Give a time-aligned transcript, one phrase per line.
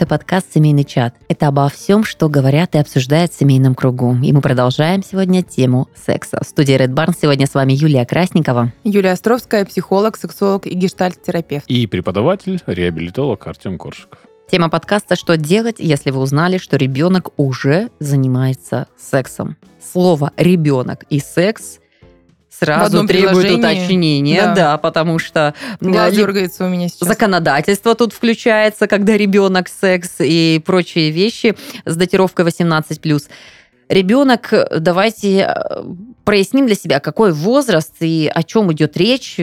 [0.00, 1.14] это подкаст «Семейный чат».
[1.28, 4.16] Это обо всем, что говорят и обсуждают в семейном кругу.
[4.22, 6.40] И мы продолжаем сегодня тему секса.
[6.42, 8.72] В студии Red Barn сегодня с вами Юлия Красникова.
[8.82, 11.66] Юлия Островская, психолог, сексолог и гештальт-терапевт.
[11.66, 14.20] И преподаватель, реабилитолог Артем Коршиков.
[14.50, 19.58] Тема подкаста «Что делать, если вы узнали, что ребенок уже занимается сексом?»
[19.92, 21.78] Слово «ребенок» и «секс»
[22.60, 24.54] сразу требует уточнения, да.
[24.54, 27.08] да, потому что Глаз дергается у меня сейчас.
[27.08, 33.22] законодательство тут включается, когда ребенок, секс и прочие вещи с датировкой 18+.
[33.88, 35.84] Ребенок, давайте э,
[36.24, 39.40] проясним для себя, какой возраст и о чем идет речь,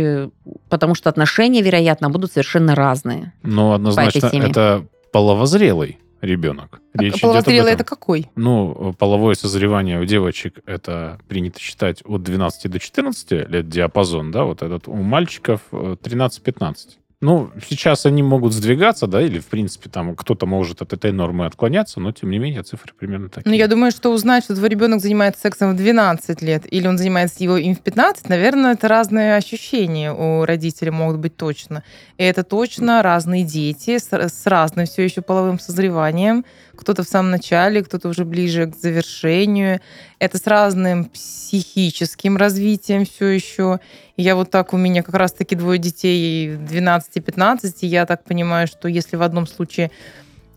[0.69, 3.33] потому что отношения, вероятно, будут совершенно разные.
[3.43, 6.81] Ну, однозначно, это половозрелый ребенок.
[6.93, 8.29] А Речь половозрелый это какой?
[8.35, 14.43] Ну, половое созревание у девочек это принято считать от 12 до 14 лет диапазон, да,
[14.43, 16.75] вот этот у мальчиков 13-15.
[17.19, 21.47] Ну, сейчас они могут сдвигаться, да, или, в принципе, там кто-то может от этой нормы
[21.47, 23.49] отклоняться, но, тем не менее, цифры примерно такие.
[23.49, 26.99] Ну, я думаю, что узнать, что твой ребенок занимается сексом в 12 лет, или он
[26.99, 31.83] занимается его им в 15, наверное, это разные ощущения у родителей могут быть точно.
[32.19, 36.45] И это точно разные дети с, с разным все еще половым созреванием.
[36.75, 39.81] Кто-то в самом начале, кто-то уже ближе к завершению.
[40.19, 43.79] Это с разным психическим развитием все еще.
[44.15, 48.23] Я вот так, у меня как раз-таки двое детей 12 и 15, и я так
[48.23, 49.91] понимаю, что если в одном случае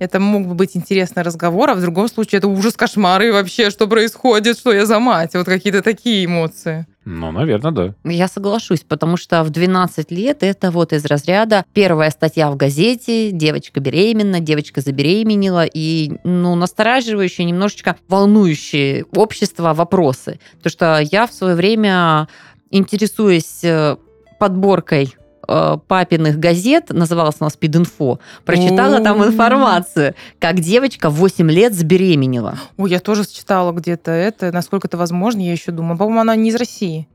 [0.01, 3.71] это мог бы быть интересный разговор, а в другом случае это ужас, кошмар, и вообще,
[3.71, 5.35] что происходит, что я за мать.
[5.35, 6.87] Вот какие-то такие эмоции.
[7.05, 7.95] Ну, наверное, да.
[8.05, 13.31] Я соглашусь, потому что в 12 лет это вот из разряда первая статья в газете,
[13.31, 20.41] девочка беременна, девочка забеременела, и, ну, настораживающие, немножечко волнующие общество вопросы.
[20.57, 22.27] Потому что я в свое время
[22.71, 23.97] интересуясь э,
[24.39, 25.15] подборкой
[25.51, 31.75] э, папиных газет, называлась у нас «Спид-инфо», прочитала там информацию, как девочка в 8 лет
[31.75, 32.59] забеременела.
[32.77, 35.99] Ой, я тоже читала где-то это, насколько это возможно, я еще думаю.
[35.99, 37.09] По-моему, она не из России.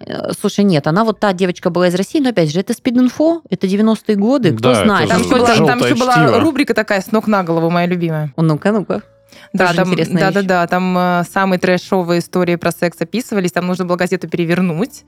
[0.00, 3.42] Э, слушай, нет, она вот та девочка была из России, но опять же, это спид-инфо,
[3.50, 5.08] это 90-е годы, кто да, знает.
[5.08, 8.32] Там, была, там еще была рубрика такая «С ног на голову», моя любимая.
[8.36, 9.02] Ну-ка, ну-ка.
[9.52, 13.84] Да, там, да, да, да, там э, самые трэшовые истории про секс описывались, там нужно
[13.84, 15.04] было газету перевернуть,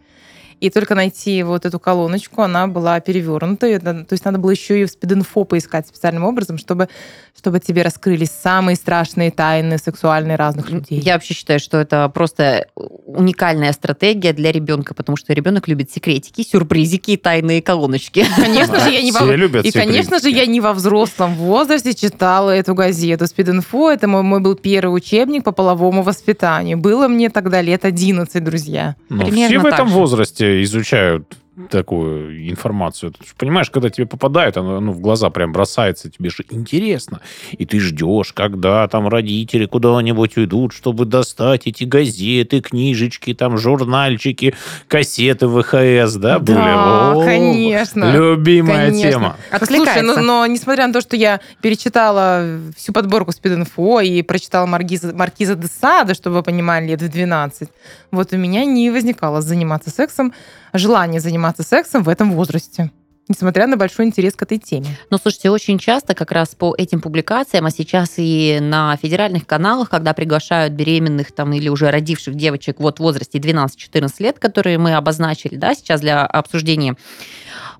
[0.62, 3.80] и только найти вот эту колоночку, она была перевернута.
[3.80, 6.88] То есть надо было еще и в спид-инфо поискать специальным образом, чтобы,
[7.36, 11.00] чтобы тебе раскрылись самые страшные тайны сексуальные разных людей.
[11.00, 16.42] Я вообще считаю, что это просто уникальная стратегия для ребенка, потому что ребенок любит секретики,
[16.48, 18.24] сюрпризики и тайные колоночки.
[18.36, 19.60] Конечно же, я не во...
[19.62, 23.26] И, конечно же, я не во взрослом возрасте читала эту газету.
[23.26, 26.78] Спид-инфо— это мой, мой был первый учебник по половому воспитанию.
[26.78, 28.94] Было мне тогда лет 11, друзья.
[29.08, 31.36] Но все в этом возрасте изучают
[31.70, 33.12] такую информацию.
[33.12, 37.20] Ты понимаешь, когда тебе попадает, оно ну, в глаза прям бросается, тебе же интересно.
[37.52, 44.54] И ты ждешь, когда там родители куда-нибудь уйдут, чтобы достать эти газеты, книжечки, там журнальчики,
[44.88, 46.56] кассеты ВХС, да, были?
[46.56, 48.10] Да, О, конечно.
[48.12, 49.10] Любимая конечно.
[49.10, 49.36] тема.
[49.62, 52.46] Слушай, но, но несмотря на то, что я перечитала
[52.76, 57.68] всю подборку спид-инфо и прочитала Маркиза, Маркиза де Сада, чтобы вы понимали, лет в 12,
[58.10, 60.32] вот у меня не возникало заниматься сексом,
[60.72, 62.90] желание заниматься сексом в этом возрасте
[63.28, 64.98] несмотря на большой интерес к этой теме.
[65.10, 69.90] Но слушайте, очень часто как раз по этим публикациям, а сейчас и на федеральных каналах,
[69.90, 74.94] когда приглашают беременных там или уже родивших девочек вот в возрасте 12-14 лет, которые мы
[74.94, 76.96] обозначили, да, сейчас для обсуждения,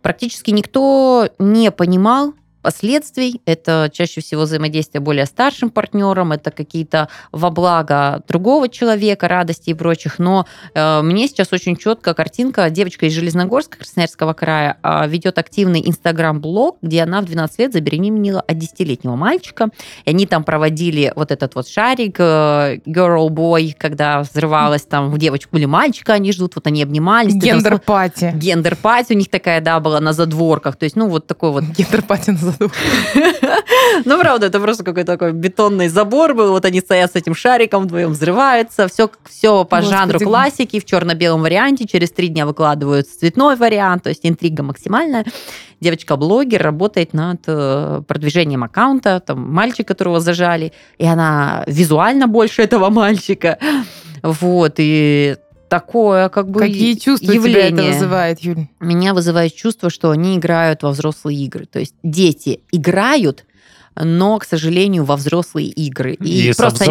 [0.00, 3.41] практически никто не понимал, последствий.
[3.45, 9.75] Это чаще всего взаимодействие более старшим партнером, это какие-то во благо другого человека, радости и
[9.75, 10.19] прочих.
[10.19, 12.71] Но э, мне сейчас очень четко картинка.
[12.71, 18.41] Девочка из Железногорска, Красноярского края, э, ведет активный инстаграм-блог, где она в 12 лет забеременела
[18.41, 19.71] от 10-летнего мальчика.
[20.05, 25.19] И они там проводили вот этот вот шарик, э, girl boy, когда взрывалась там в
[25.19, 27.34] девочку или мальчика, они ждут, вот они обнимались.
[27.34, 28.33] Гендер-пати.
[28.34, 30.76] Гендер-пати у них такая, да, была на задворках.
[30.76, 31.65] То есть, ну, вот такой вот...
[31.65, 32.51] Гендер-пати на задворках.
[34.04, 36.50] Ну, правда, это просто какой-то такой бетонный забор был.
[36.50, 38.88] Вот они стоят с этим шариком, вдвоем взрываются.
[38.88, 41.87] Все, все по жанру классики в черно-белом варианте.
[41.87, 44.04] Через три дня выкладывают цветной вариант.
[44.04, 45.25] То есть интрига максимальная.
[45.81, 49.20] Девочка-блогер работает над э, продвижением аккаунта.
[49.20, 50.72] Там мальчик, которого зажали.
[50.98, 53.58] И она визуально больше этого мальчика.
[54.22, 55.37] Вот, и
[55.72, 57.70] такое как бы Какие чувства явление.
[57.70, 58.66] тебя это вызывает, Юль?
[58.78, 61.64] Меня вызывает чувство, что они играют во взрослые игры.
[61.64, 63.46] То есть дети играют
[63.94, 66.15] но, к сожалению, во взрослые игры.
[66.15, 66.87] И, и просто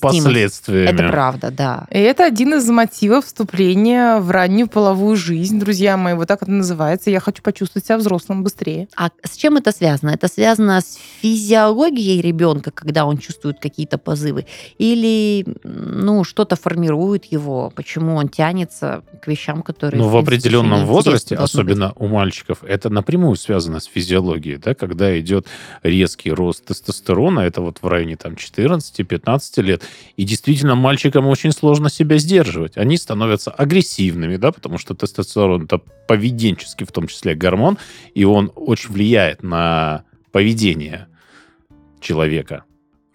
[0.00, 0.88] последствиями.
[0.88, 1.86] Это правда, да.
[1.90, 6.14] И это один из мотивов вступления в раннюю половую жизнь, друзья мои.
[6.14, 7.10] Вот так это называется.
[7.10, 8.88] Я хочу почувствовать себя взрослым быстрее.
[8.96, 10.10] А с чем это связано?
[10.10, 14.46] Это связано с физиологией ребенка, когда он чувствует какие-то позывы?
[14.78, 17.70] Или ну, что-то формирует его?
[17.74, 20.00] Почему он тянется к вещам, которые...
[20.00, 21.96] Ну, в определенном возрасте, особенно быть.
[21.98, 25.46] у мальчиков, это напрямую связано с физиологией, да, когда идет
[25.82, 29.82] резкий рост тестостерона, это вот в районе там 14-15 лет,
[30.16, 32.78] и действительно мальчикам очень сложно себя сдерживать.
[32.78, 37.76] Они становятся агрессивными, да, потому что тестостерон это поведенческий, в том числе гормон,
[38.14, 41.08] и он очень влияет на поведение
[42.00, 42.64] человека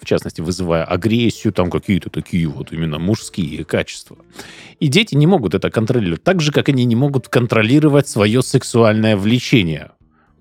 [0.04, 4.18] в частности, вызывая агрессию, там какие-то такие вот именно мужские качества.
[4.82, 9.16] И дети не могут это контролировать, так же, как они не могут контролировать свое сексуальное
[9.16, 9.92] влечение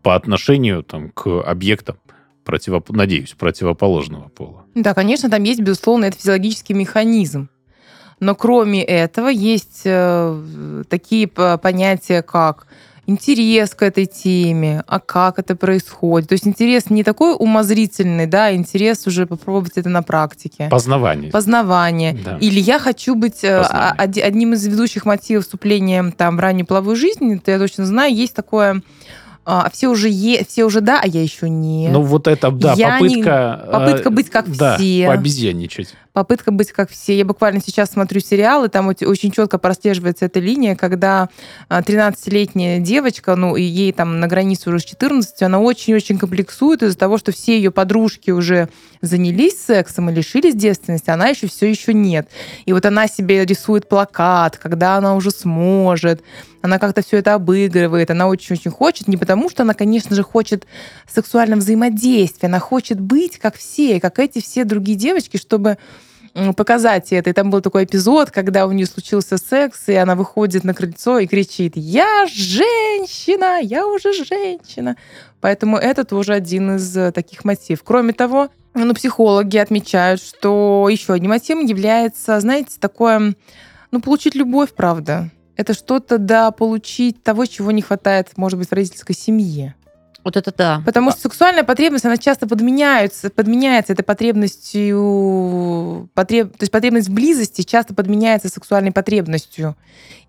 [0.02, 1.96] по отношению там, к объектам,
[2.44, 2.90] противоп...
[2.90, 4.64] надеюсь, противоположного пола.
[4.74, 7.48] Да, конечно, там есть, безусловно, это физиологический механизм.
[8.20, 12.66] Но кроме этого есть э, такие понятия, как
[13.06, 16.28] интерес к этой теме, а как это происходит.
[16.28, 20.68] То есть интерес не такой умозрительный, да, а интерес уже попробовать это на практике.
[20.70, 21.30] Познавание.
[21.30, 22.18] Познавание.
[22.24, 22.38] Да.
[22.40, 24.24] Или я хочу быть э, Познание.
[24.24, 28.34] одним из ведущих мотивов вступления там, в раннюю половую жизнь, это я точно знаю, есть
[28.34, 28.82] такое
[29.44, 31.88] а, все уже е, все уже да, а я еще не.
[31.88, 33.60] Ну вот это да, я попытка.
[33.64, 35.06] Не, попытка быть как да, все.
[35.06, 37.16] Пообезьянничать попытка быть как все.
[37.16, 41.28] Я буквально сейчас смотрю сериалы, там очень четко прослеживается эта линия, когда
[41.68, 46.82] 13-летняя а, девочка, ну, и ей там на границе уже с 14, она очень-очень комплексует
[46.82, 48.68] из-за того, что все ее подружки уже
[49.00, 52.28] занялись сексом и лишились девственности, она еще все еще нет.
[52.66, 56.22] И вот она себе рисует плакат, когда она уже сможет,
[56.62, 60.66] она как-то все это обыгрывает, она очень-очень хочет, не потому что она, конечно же, хочет
[61.12, 65.76] сексуального взаимодействия, она хочет быть как все, как эти все другие девочки, чтобы
[66.56, 67.30] показать это.
[67.30, 71.18] И там был такой эпизод, когда у нее случился секс, и она выходит на крыльцо
[71.18, 73.60] и кричит «Я женщина!
[73.60, 74.96] Я уже женщина!»
[75.40, 77.82] Поэтому это тоже один из э, таких мотивов.
[77.84, 83.34] Кроме того, ну, психологи отмечают, что еще одним мотивом является, знаете, такое,
[83.90, 85.30] ну, получить любовь, правда.
[85.56, 89.74] Это что-то, да, получить того, чего не хватает, может быть, в родительской семье.
[90.24, 90.82] Вот это да.
[90.86, 97.12] Потому что сексуальная потребность, она часто подменяется, подменяется этой потребностью, потреб, то есть потребность в
[97.12, 99.76] близости часто подменяется сексуальной потребностью,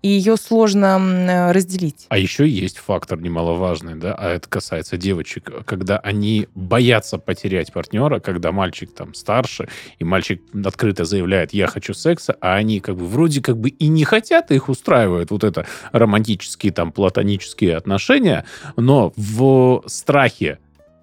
[0.02, 2.06] и ее сложно разделить.
[2.08, 8.20] А еще есть фактор немаловажный, да, а это касается девочек, когда они боятся потерять партнера,
[8.20, 9.68] когда мальчик там старше,
[9.98, 13.86] и мальчик открыто заявляет, я хочу секса, а они как бы вроде как бы и
[13.86, 18.44] не хотят, их устраивают вот это романтические там платонические отношения,
[18.76, 20.58] но в страхе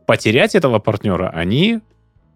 [0.06, 1.82] потерять этого партнера, они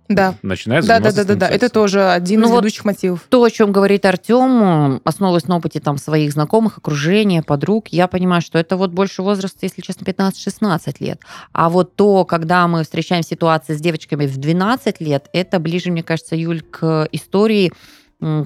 [0.07, 0.35] да.
[0.43, 1.49] начинают да, да, да, да, да.
[1.49, 3.25] Это тоже один ну из вот ведущих мотивов.
[3.29, 8.41] То, о чем говорит Артем, основываясь на опыте там своих знакомых, окружения, подруг, я понимаю,
[8.41, 11.21] что это вот больше возраста, если честно, 15-16 лет.
[11.53, 16.03] А вот то, когда мы встречаем ситуации с девочками в 12 лет, это ближе, мне
[16.03, 17.71] кажется, Юль, к истории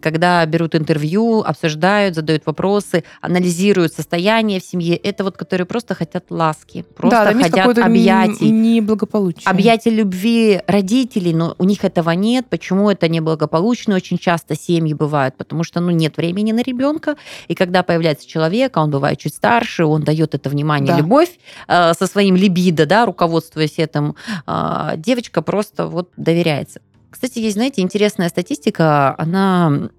[0.02, 4.96] когда берут интервью, обсуждают, задают вопросы, анализируют состояние в семье.
[4.96, 8.50] Это вот которые просто хотят ласки, просто да, хотят объятий.
[8.50, 9.44] Неблагополучие.
[9.46, 12.48] Объятий любви родителей, но у них этого нет.
[12.50, 13.96] Почему это неблагополучно?
[13.96, 17.16] Очень часто семьи бывают, потому что ну, нет времени на ребенка.
[17.48, 20.98] И когда появляется человек, а он бывает чуть старше, он дает это внимание, да.
[20.98, 24.16] любовь э, со своим либидо, да, руководствуясь этим,
[24.48, 26.81] э, девочка просто вот доверяется.
[27.09, 29.89] Кстати, есть, знаете, интересная статистика, она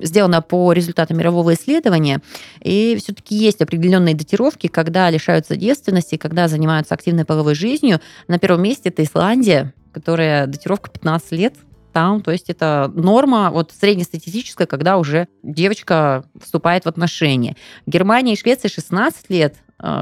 [0.00, 2.20] сделана по результатам мирового исследования,
[2.60, 8.00] и все-таки есть определенные датировки, когда лишаются девственности, когда занимаются активной половой жизнью.
[8.28, 11.54] На первом месте это Исландия, которая датировка 15 лет,
[11.92, 17.56] там, то есть это норма вот среднестатистическая, когда уже девочка вступает в отношения.
[17.86, 19.56] Германия и Швеция 16 лет,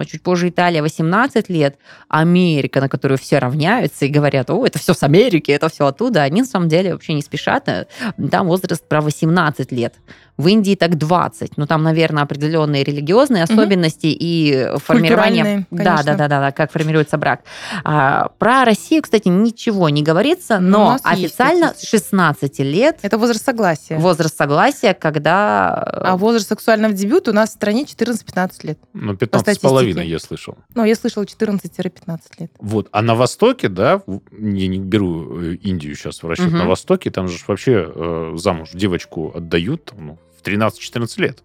[0.05, 4.95] чуть позже Италия 18 лет, Америка, на которую все равняются и говорят, о, это все
[4.95, 7.87] с Америки, это все оттуда, они на самом деле вообще не спешат, э,
[8.31, 9.95] там возраст про 18 лет.
[10.39, 11.57] В Индии так 20.
[11.57, 14.17] Ну, там, наверное, определенные религиозные особенности угу.
[14.21, 15.67] и формирование...
[15.71, 17.43] Да, да, да, да, да, как формируется брак.
[17.85, 22.99] А, про Россию, кстати, ничего не говорится, ну, но официально с 16 лет...
[23.03, 23.99] Это возраст согласия.
[23.99, 25.75] Возраст согласия, когда...
[25.75, 28.79] А возраст сексуального дебюта у нас в стране 14-15 лет.
[28.95, 30.57] Ну, 15 с половиной я слышал.
[30.75, 32.53] Ну, я слышал 14-15 лет.
[32.61, 32.89] Вот.
[32.93, 36.57] А на Востоке, да, я не беру э, Индию сейчас в расчет, угу.
[36.57, 41.43] на Востоке там же вообще э, замуж девочку отдают, ну, в 13-14 лет.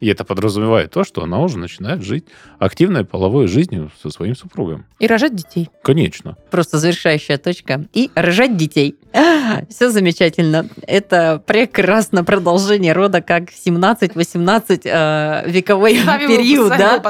[0.00, 2.26] И это подразумевает то, что она уже начинает жить
[2.58, 4.84] активной половой жизнью со своим супругом.
[4.98, 5.70] И рожать детей.
[5.82, 6.36] Конечно.
[6.50, 7.86] Просто завершающая точка.
[7.94, 8.96] И рожать детей.
[9.70, 10.68] Все замечательно.
[10.86, 17.00] Это прекрасно продолжение рода, как 17-18 э, вековой Сами период да,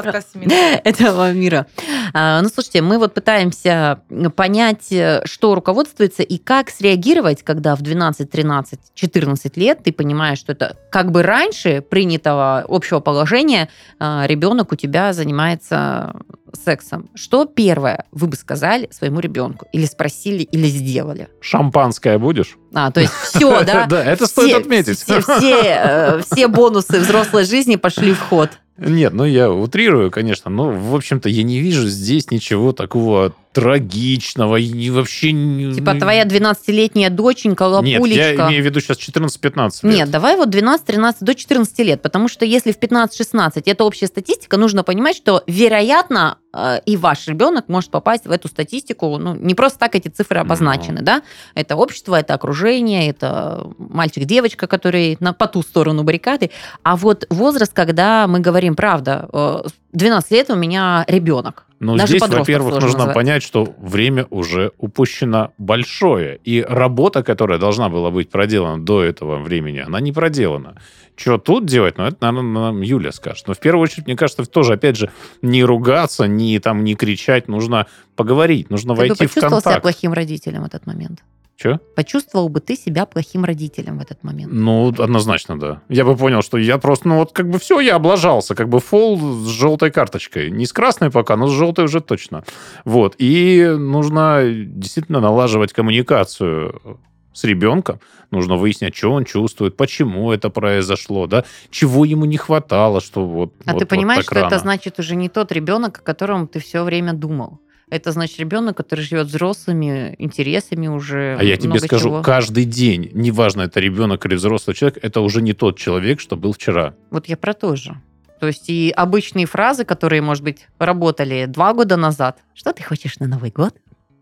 [0.83, 1.67] этого мира.
[2.13, 4.01] А, Ну, слушайте, мы вот пытаемся
[4.35, 10.39] понять, э, что руководствуется и как среагировать, когда в 12, 13, 14 лет ты понимаешь,
[10.39, 16.13] что это как бы раньше принятого общего положения а, ребенок у тебя занимается
[16.53, 17.09] сексом.
[17.15, 19.67] Что первое вы бы сказали своему ребенку?
[19.73, 21.29] Или спросили, или сделали?
[21.41, 22.57] Шампанское будешь?
[22.73, 23.85] А, то есть все, да?
[23.87, 25.03] Да, это стоит отметить.
[25.07, 28.51] Э, все бонусы взрослой жизни пошли в ход.
[28.77, 34.57] Нет, ну я утрирую, конечно, но, в общем-то, я не вижу здесь ничего такого трагичного
[34.57, 35.31] и вообще...
[35.31, 38.21] Типа твоя 12-летняя доченька, Нет, лапулечка.
[38.21, 39.83] я имею в виду сейчас 14-15 лет.
[39.83, 44.57] Нет, давай вот 12-13 до 14 лет, потому что если в 15-16 это общая статистика,
[44.57, 49.17] нужно понимать, что, вероятно, э, и ваш ребенок может попасть в эту статистику.
[49.17, 51.23] Ну, не просто так эти цифры обозначены, да?
[51.55, 56.51] Это общество, это окружение, это мальчик-девочка, который на, по ту сторону баррикады.
[56.83, 59.63] А вот возраст, когда мы говорим, правда, э,
[59.97, 61.65] 12 лет у меня ребенок.
[61.79, 63.15] Ну, Даже здесь, во-первых, нужно назвать.
[63.15, 66.39] понять, что время уже упущено большое.
[66.43, 70.75] И работа, которая должна была быть проделана до этого времени, она не проделана.
[71.15, 71.97] Что тут делать?
[71.97, 73.47] Ну, это, наверное, нам Юля скажет.
[73.47, 75.11] Но в первую очередь, мне кажется, тоже, опять же,
[75.41, 77.47] не ругаться, не, там, не кричать.
[77.47, 79.81] Нужно поговорить, нужно Ты бы войти в почувствовал себя контакт.
[79.81, 81.23] плохим родителем в этот момент?
[81.57, 81.79] Че?
[81.95, 84.53] Почувствовал бы ты себя плохим родителем в этот момент?
[84.53, 85.81] Ну, однозначно, да.
[85.89, 88.79] Я бы понял, что я просто, ну вот как бы все, я облажался, как бы
[88.79, 90.51] фол с желтой карточкой.
[90.51, 92.43] Не с красной пока, но с желтой уже точно.
[92.85, 93.15] Вот.
[93.17, 96.99] И нужно действительно налаживать коммуникацию
[97.33, 97.99] с ребенком.
[98.29, 103.53] Нужно выяснять, что он чувствует, почему это произошло, да, чего ему не хватало, что вот
[103.65, 104.59] А вот- ты вот понимаешь, так что это рано.
[104.59, 107.59] значит уже не тот ребенок, о котором ты все время думал.
[107.89, 111.37] Это значит ребенок, который живет взрослыми интересами уже.
[111.39, 112.21] А я тебе скажу, чего.
[112.21, 116.51] каждый день, неважно, это ребенок или взрослый человек, это уже не тот человек, что был
[116.51, 116.95] вчера.
[117.11, 117.95] Вот я про то же.
[118.39, 122.39] То есть и обычные фразы, которые, может быть, работали два года назад.
[122.53, 123.73] Что ты хочешь на Новый год?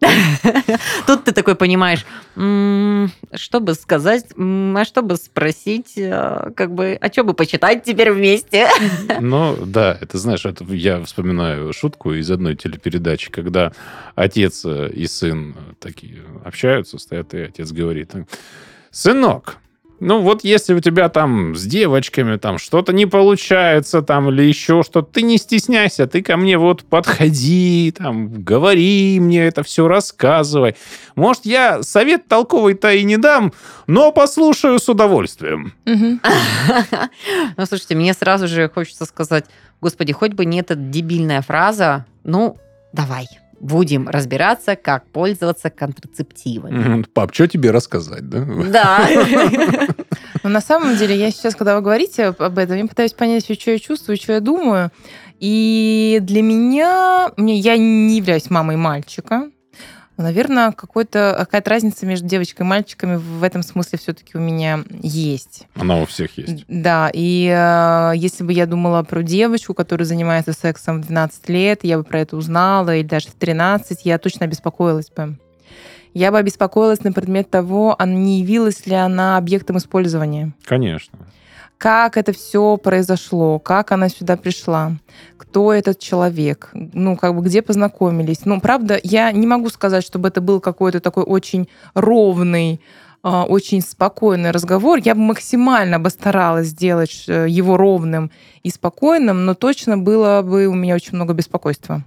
[1.07, 6.97] Тут ты такой понимаешь, «М, что бы сказать, а что бы спросить, а, как бы,
[6.99, 8.67] а что бы почитать теперь вместе?
[9.19, 13.71] Ну, да, это, знаешь, это я вспоминаю шутку из одной телепередачи, когда
[14.15, 18.11] отец э, и сын э, такие общаются, стоят, и отец говорит,
[18.91, 19.57] сынок,
[19.99, 24.83] ну вот если у тебя там с девочками там что-то не получается там или еще
[24.83, 30.75] что-то, ты не стесняйся, ты ко мне вот подходи, там, говори мне это все, рассказывай.
[31.15, 33.53] Может, я совет толковый-то и не дам,
[33.87, 35.73] но послушаю с удовольствием.
[37.57, 39.45] Ну, слушайте, мне сразу же хочется сказать,
[39.81, 42.57] господи, хоть бы не эта дебильная фраза, ну,
[42.91, 43.27] давай,
[43.65, 47.03] будем разбираться, как пользоваться контрацептивами.
[47.13, 48.45] Пап, что тебе рассказать, да?
[48.71, 49.09] Да.
[50.43, 53.71] Но на самом деле, я сейчас, когда вы говорите об этом, я пытаюсь понять, что
[53.71, 54.91] я чувствую, что я думаю.
[55.39, 59.49] И для меня, мне, я не являюсь мамой мальчика.
[60.17, 65.67] Наверное, какой-то, какая-то разница между девочкой и мальчиками в этом смысле все-таки у меня есть.
[65.75, 66.63] Она у всех есть.
[66.69, 71.83] Да, и э, если бы я думала про девочку, которая занимается сексом в 12 лет,
[71.83, 75.37] я бы про это узнала, или даже в 13, я точно обеспокоилась бы.
[76.13, 80.53] Я бы обеспокоилась на предмет того, а не явилась ли она объектом использования.
[80.63, 81.19] Конечно.
[81.77, 84.93] Как это все произошло, как она сюда пришла,
[85.37, 88.45] кто этот человек, ну, как бы где познакомились.
[88.45, 92.79] Ну, правда, я не могу сказать, чтобы это был какой-то такой очень ровный,
[93.23, 94.99] а, очень спокойный разговор.
[95.03, 98.31] Я бы максимально бы старалась сделать э, его ровным
[98.63, 102.03] и спокойным, но точно было бы у меня очень много беспокойства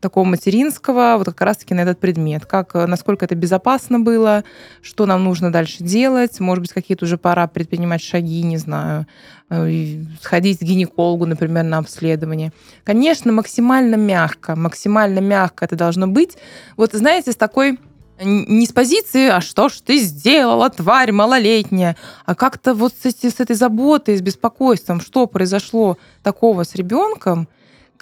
[0.00, 2.46] такого материнского, вот как раз-таки на этот предмет.
[2.46, 4.44] Как, э, насколько это безопасно было,
[4.82, 9.06] что нам нужно дальше делать, может быть, какие-то уже пора предпринимать шаги, не знаю,
[9.50, 12.52] э, сходить к гинекологу, например, на обследование.
[12.84, 16.36] Конечно, максимально мягко, максимально мягко это должно быть.
[16.76, 17.78] Вот, знаете, с такой
[18.22, 21.96] не с позиции, а что ж ты сделала, тварь малолетняя,
[22.26, 27.48] а как-то вот с, с этой заботой, с беспокойством, что произошло такого с ребенком,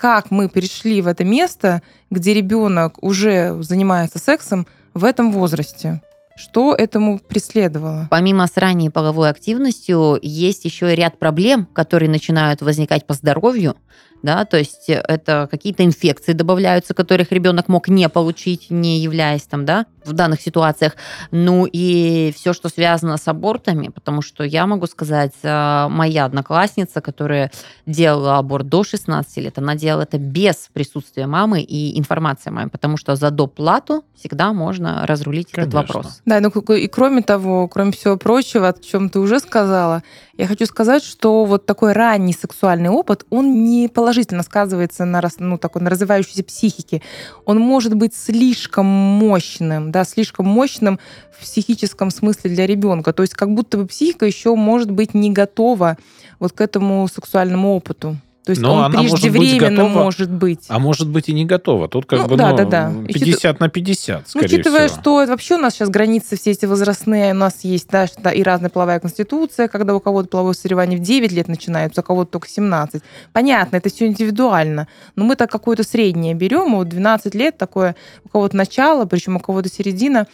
[0.00, 6.00] как мы перешли в это место, где ребенок уже занимается сексом в этом возрасте.
[6.37, 8.07] Что этому преследовало?
[8.09, 13.75] Помимо с ранней половой активностью, есть еще ряд проблем, которые начинают возникать по здоровью.
[14.23, 19.64] Да, то есть это какие-то инфекции добавляются, которых ребенок мог не получить, не являясь там,
[19.64, 20.97] да, в данных ситуациях.
[21.31, 27.00] Ну и все, что связано с абортами, потому что я могу сказать, э, моя одноклассница,
[27.00, 27.50] которая
[27.87, 32.97] делала аборт до 16 лет, она делала это без присутствия мамы и информации мамы, потому
[32.97, 35.79] что за доплату всегда можно разрулить Конечно.
[35.79, 36.23] этот вопрос.
[36.25, 40.03] Да, ну и кроме того, кроме всего прочего, о чем ты уже сказала,
[40.38, 45.59] я хочу сказать, что вот такой ранний сексуальный опыт, он не положительно сказывается на, ну,
[45.59, 47.02] такой, на развивающейся психике.
[47.45, 51.00] Он может быть слишком мощным, да, слишком мощным
[51.37, 53.12] в психическом смысле для ребенка.
[53.12, 55.99] То есть как будто бы психика еще может быть не готова
[56.38, 58.16] вот к этому сексуальному опыту.
[58.49, 60.64] То есть Но он она может быть преждевременно готова, может быть.
[60.69, 61.87] А может быть и не готова.
[61.87, 62.93] Тут как Ну, бы да, ну, да, да.
[63.07, 65.00] 50 на 50, Ну, скорее учитывая, всего.
[65.02, 68.43] что вообще у нас сейчас границы все эти возрастные, у нас есть да, что- и
[68.43, 72.49] разная половая конституция, когда у кого-то половое созревание в 9 лет начинается, у кого-то только
[72.49, 73.02] 17.
[73.35, 74.88] Понятно, это все индивидуально.
[75.14, 79.40] Но мы так какое-то среднее берем, вот 12 лет такое у кого-то начало, причем у
[79.40, 80.26] кого-то середина.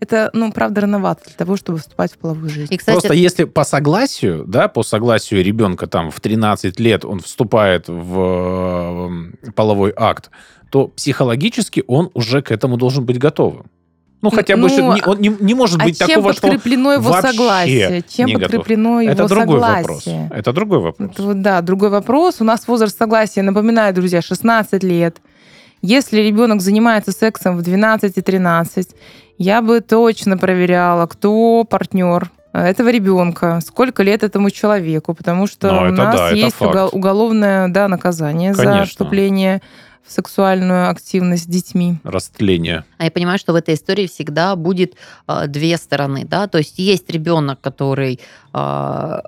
[0.00, 2.72] Это, ну, правда, рановато для того, чтобы вступать в половую жизнь.
[2.72, 7.20] И, кстати, Просто если по согласию, да, по согласию ребенка там в 13 лет он
[7.20, 9.10] вступает в
[9.46, 10.30] э, половой акт,
[10.70, 13.66] то психологически он уже к этому должен быть готовым.
[14.22, 16.42] Ну, хотя бы, Ну, не- он не, не может А быть чем такого, что...
[16.42, 18.02] подкреплено его согласие?
[18.08, 18.50] Чем не готов.
[18.50, 20.22] подкреплено его Это другой согласие?
[20.22, 20.38] вопрос.
[20.38, 21.10] Это другой вопрос.
[21.10, 22.36] Это да, другой вопрос.
[22.40, 25.16] У нас возраст согласия, напоминаю, друзья, 16 лет.
[25.82, 28.88] Если ребенок занимается сексом в 12 и 13,
[29.40, 35.88] я бы точно проверяла, кто партнер этого ребенка, сколько лет этому человеку, потому что Ну,
[35.88, 38.86] у нас да, есть угол- уголовное да, наказание за Конечно.
[38.86, 39.62] вступление
[40.06, 41.96] в сексуальную активность с детьми.
[42.04, 42.84] Растление.
[42.98, 44.94] А я понимаю, что в этой истории всегда будет
[45.26, 48.20] э, две стороны, да, то есть есть ребенок, который
[48.52, 49.18] э,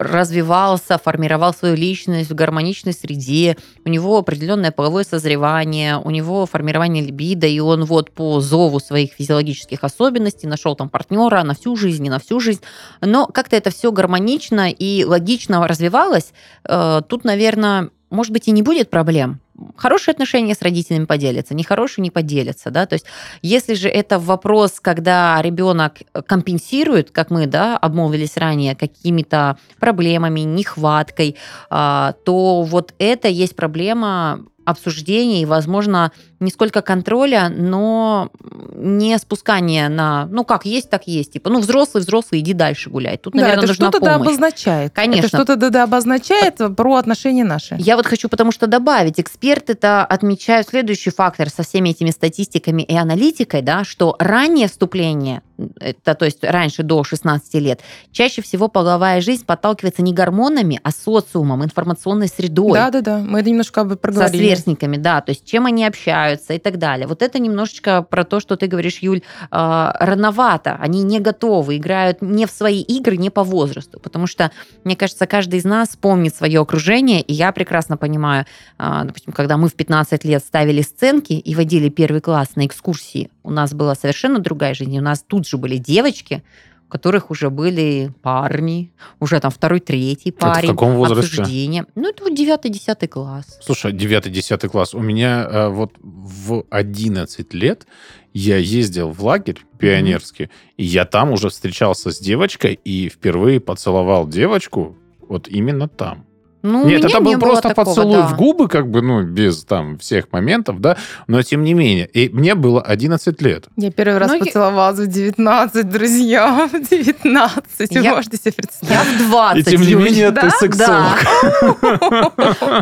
[0.00, 7.04] развивался, формировал свою личность в гармоничной среде, у него определенное половое созревание, у него формирование
[7.04, 12.02] либидо, и он вот по зову своих физиологических особенностей нашел там партнера на всю жизнь,
[12.02, 12.62] не на всю жизнь,
[13.00, 16.32] но как-то это все гармонично и логично развивалось,
[16.64, 19.40] Э, тут, наверное, может быть, и не будет проблем.
[19.76, 23.06] Хорошие отношения с родителями поделятся, нехорошие не поделятся, да, то есть
[23.42, 31.36] если же это вопрос, когда ребенок компенсирует, как мы, да, обмолвились ранее, какими-то проблемами, нехваткой,
[31.68, 38.30] а, то вот это есть проблема обсуждения и, возможно, не сколько контроля, но
[38.74, 43.16] не спускания на, ну как есть, так есть, типа, ну взрослый, взрослый, иди дальше гуляй.
[43.18, 44.26] Тут, Да, наверное, это нужна что-то да помощь.
[44.28, 44.92] обозначает.
[44.94, 45.26] Конечно.
[45.26, 47.76] Это что-то да, да обозначает про отношения наши.
[47.78, 52.96] Я вот хочу потому что добавить, эксперты-то отмечают следующий фактор со всеми этими статистиками и
[52.96, 55.42] аналитикой, да, что раннее вступление,
[55.80, 57.80] это, то есть раньше до 16 лет,
[58.12, 62.74] чаще всего половая жизнь подталкивается не гормонами, а социумом, информационной средой.
[62.74, 63.18] Да, да, да.
[63.18, 64.38] Мы это немножко Со проговорили.
[64.38, 67.06] сверстниками, да, то есть чем они общаются и так далее.
[67.06, 72.22] Вот это немножечко про то, что ты говоришь, Юль, э, рановато, они не готовы, играют
[72.22, 74.50] не в свои игры, не по возрасту, потому что,
[74.84, 78.46] мне кажется, каждый из нас помнит свое окружение, и я прекрасно понимаю,
[78.78, 83.30] э, допустим, когда мы в 15 лет ставили сценки и водили первый класс на экскурсии,
[83.42, 86.42] у нас была совершенно другая жизнь, у нас тут же были девочки,
[86.88, 90.70] у которых уже были парни, уже там второй, третий Это в парень.
[90.70, 91.40] каком возрасте?
[91.42, 91.86] обсуждение.
[91.94, 93.58] Ну, это вот 9-10 класс.
[93.62, 94.94] Слушай, 9-10 класс.
[94.94, 97.86] У меня э, вот в 11 лет
[98.32, 104.26] я ездил в лагерь пионерский, и я там уже встречался с девочкой и впервые поцеловал
[104.28, 106.26] девочку вот именно там.
[106.62, 108.26] Ну, Нет, это был просто такого, поцелуй да.
[108.26, 110.96] в губы, как бы, ну, без там всех моментов, да,
[111.26, 112.06] но тем не менее.
[112.06, 113.66] И мне было 11 лет.
[113.76, 116.68] Я первый раз Ну, я- поцеловалась в 19, друзья.
[116.72, 117.90] В 19.
[117.94, 119.20] Вы Я- можете себе Я представить.
[119.20, 120.42] в 20, И тем не менее да?
[120.42, 121.18] ты сексолог.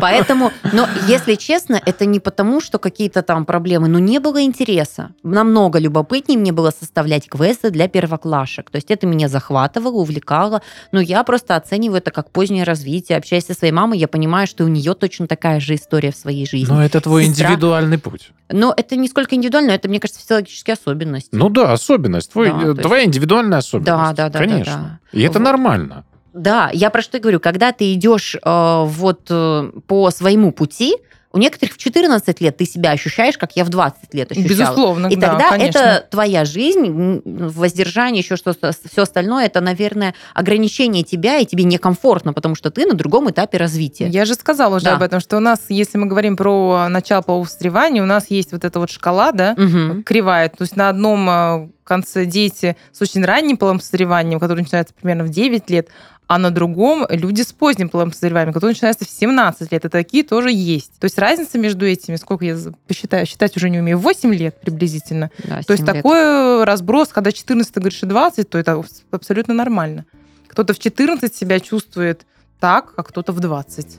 [0.01, 5.11] Поэтому, но если честно, это не потому, что какие-то там проблемы, но не было интереса.
[5.23, 8.69] Намного любопытнее мне было составлять квесты для первоклашек.
[8.69, 10.61] То есть это меня захватывало, увлекало.
[10.91, 13.17] Но я просто оцениваю это как позднее развитие.
[13.17, 16.47] Общаясь со своей мамой, я понимаю, что у нее точно такая же история в своей
[16.47, 16.71] жизни.
[16.73, 17.47] Но это твой Сестра.
[17.49, 18.31] индивидуальный путь.
[18.51, 21.29] Но это не сколько индивидуально, это, мне кажется, физиологические особенности.
[21.31, 22.31] Ну да, особенность.
[22.31, 23.85] Твой, Да, э, есть- Твоя индивидуальная особенность.
[23.85, 24.99] Да, да, да, да, Конечно.
[25.13, 25.17] да.
[25.17, 25.45] И это Вот.
[25.45, 26.05] нормально.
[26.33, 27.39] Да, я про что и говорю.
[27.39, 30.95] Когда ты идешь э, вот э, по своему пути,
[31.31, 34.49] у некоторых в 14 лет ты себя ощущаешь, как я в 20 лет ощущала.
[34.49, 35.77] Безусловно, И да, тогда конечно.
[35.79, 42.33] это твоя жизнь, воздержание, еще что-то, все остальное, это, наверное, ограничение тебя, и тебе некомфортно,
[42.33, 44.07] потому что ты на другом этапе развития.
[44.07, 44.95] Я же сказала уже Да.
[44.95, 48.51] об этом, что у нас, если мы говорим про начало полового созревания, у нас есть
[48.51, 50.03] вот эта вот шкала, да, Мгм.
[50.03, 50.49] кривая.
[50.49, 55.23] То есть на одном э, конце дети с очень ранним половым созреванием, который начинается примерно
[55.23, 55.89] в 9 лет,
[56.29, 59.83] а на другом люди с поздним половым созреванием, который начинается в 17 лет.
[59.83, 60.91] И такие тоже есть.
[60.99, 62.55] То есть разница между этими, сколько я
[62.87, 65.31] посчитаю, считать уже не умею, 8 лет приблизительно.
[65.43, 65.95] Да, То есть лет.
[65.95, 70.05] такой разброс, когда 14 ты говоришь и 20, то это абсолютно нормально.
[70.47, 72.27] Кто-то в 14 себя чувствует
[72.59, 73.97] так, а кто-то в 20.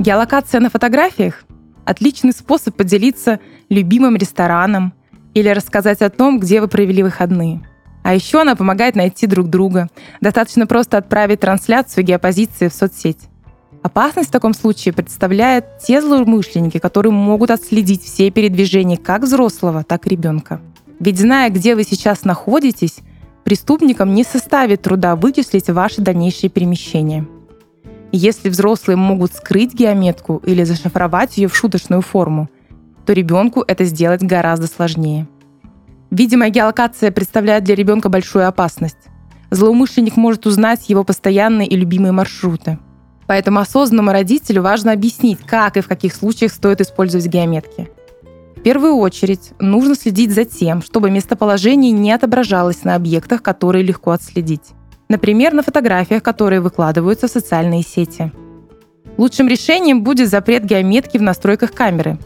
[0.00, 1.44] Геолокация на фотографиях–
[1.86, 4.92] отличный способ поделиться любимым рестораном
[5.34, 7.60] или рассказать о том, где вы провели выходные.
[8.02, 9.88] А еще она помогает найти друг друга.
[10.20, 13.28] Достаточно просто отправить трансляцию геопозиции в соцсеть.
[13.82, 20.06] Опасность в таком случае представляют те злоумышленники, которые могут отследить все передвижения как взрослого, так
[20.06, 20.60] и ребенка.
[20.98, 22.98] Ведь зная, где вы сейчас находитесь,
[23.44, 27.26] преступникам не составит труда вычислить ваши дальнейшие перемещения.
[28.12, 32.50] Если взрослые могут скрыть геометку или зашифровать ее в шуточную форму,
[33.10, 35.26] то ребенку это сделать гораздо сложнее.
[36.12, 39.08] Видимая геолокация представляет для ребенка большую опасность.
[39.50, 42.78] Злоумышленник может узнать его постоянные и любимые маршруты.
[43.26, 47.90] Поэтому осознанному родителю важно объяснить, как и в каких случаях стоит использовать геометки.
[48.56, 54.12] В первую очередь нужно следить за тем, чтобы местоположение не отображалось на объектах, которые легко
[54.12, 54.70] отследить.
[55.08, 58.30] Например, на фотографиях, которые выкладываются в социальные сети.
[59.16, 62.16] Лучшим решением будет запрет геометки в настройках камеры.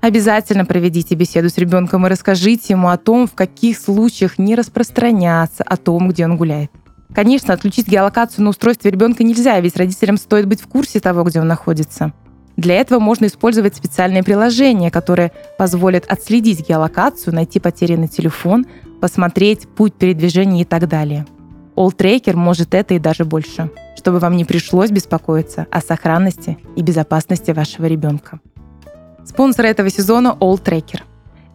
[0.00, 5.62] Обязательно проведите беседу с ребенком и расскажите ему о том, в каких случаях не распространяться
[5.62, 6.70] о том, где он гуляет.
[7.14, 11.40] Конечно, отключить геолокацию на устройстве ребенка нельзя, ведь родителям стоит быть в курсе того, где
[11.40, 12.12] он находится.
[12.56, 18.66] Для этого можно использовать специальные приложения, которые позволят отследить геолокацию, найти потерянный телефон,
[19.00, 21.26] посмотреть путь передвижения и так далее.
[21.76, 26.82] All Tracker может это и даже больше, чтобы вам не пришлось беспокоиться о сохранности и
[26.82, 28.40] безопасности вашего ребенка.
[29.24, 31.02] Спонсор этого сезона All Tracker.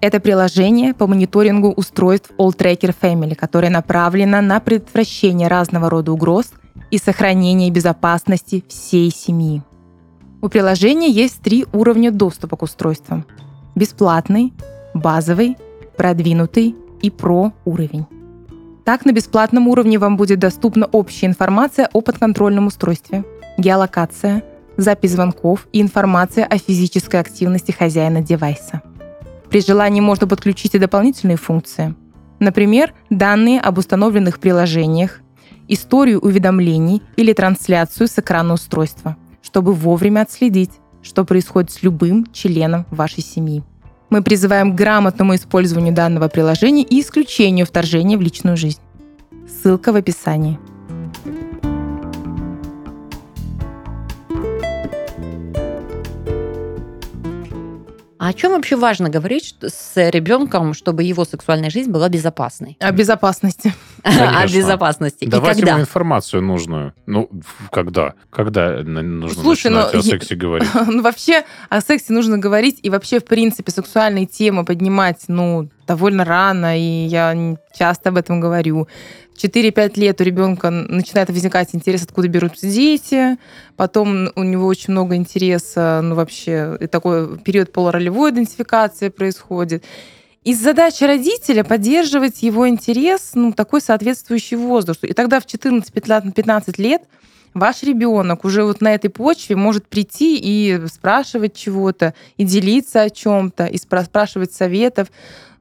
[0.01, 6.51] Это приложение по мониторингу устройств All Tracker Family, которое направлено на предотвращение разного рода угроз
[6.91, 9.63] и сохранение безопасности всей семьи.
[10.41, 13.25] У приложения есть три уровня доступа к устройствам.
[13.73, 14.53] Бесплатный,
[14.93, 15.57] базовый,
[15.97, 18.05] продвинутый и про уровень.
[18.83, 23.23] Так, на бесплатном уровне вам будет доступна общая информация о подконтрольном устройстве,
[23.57, 24.43] геолокация,
[24.77, 28.81] запись звонков и информация о физической активности хозяина девайса.
[29.49, 31.95] При желании можно подключить и дополнительные функции.
[32.39, 35.21] Например, данные об установленных приложениях,
[35.67, 42.85] историю уведомлений или трансляцию с экрана устройства, чтобы вовремя отследить, что происходит с любым членом
[42.89, 43.63] вашей семьи.
[44.09, 48.79] Мы призываем к грамотному использованию данного приложения и исключению вторжения в личную жизнь.
[49.47, 50.59] Ссылка в описании.
[58.25, 62.75] А о чем вообще важно говорить с ребенком, чтобы его сексуальная жизнь была безопасной?
[62.79, 63.71] О безопасности.
[64.03, 64.57] О Конечно.
[64.57, 65.25] безопасности.
[65.25, 65.73] И Давать когда?
[65.73, 66.95] ему информацию нужную.
[67.05, 67.29] Ну,
[67.71, 68.15] когда?
[68.31, 70.67] Когда н- нужно Слушай, начинать ну, о я- сексе говорить?
[70.87, 76.25] Ну, вообще о сексе нужно говорить, и вообще, в принципе, сексуальные темы поднимать, ну, довольно
[76.25, 78.87] рано, и я часто об этом говорю.
[79.33, 83.37] В 4-5 лет у ребенка начинает возникать интерес, откуда берутся дети,
[83.75, 89.83] потом у него очень много интереса, ну, вообще, и такой период полуролевой идентификации происходит.
[90.45, 95.07] И задача родителя поддерживать его интерес, ну, такой соответствующий возрасту.
[95.07, 97.01] И тогда в 14-15 лет
[97.55, 103.09] ваш ребенок уже вот на этой почве может прийти и спрашивать чего-то, и делиться о
[103.09, 105.07] чем-то, и спра- спрашивать советов.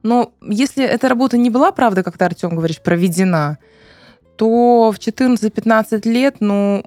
[0.05, 3.57] Но если эта работа не была, правда, как ты, Артем, говоришь, проведена,
[4.37, 6.83] то в 14-15 лет, ну,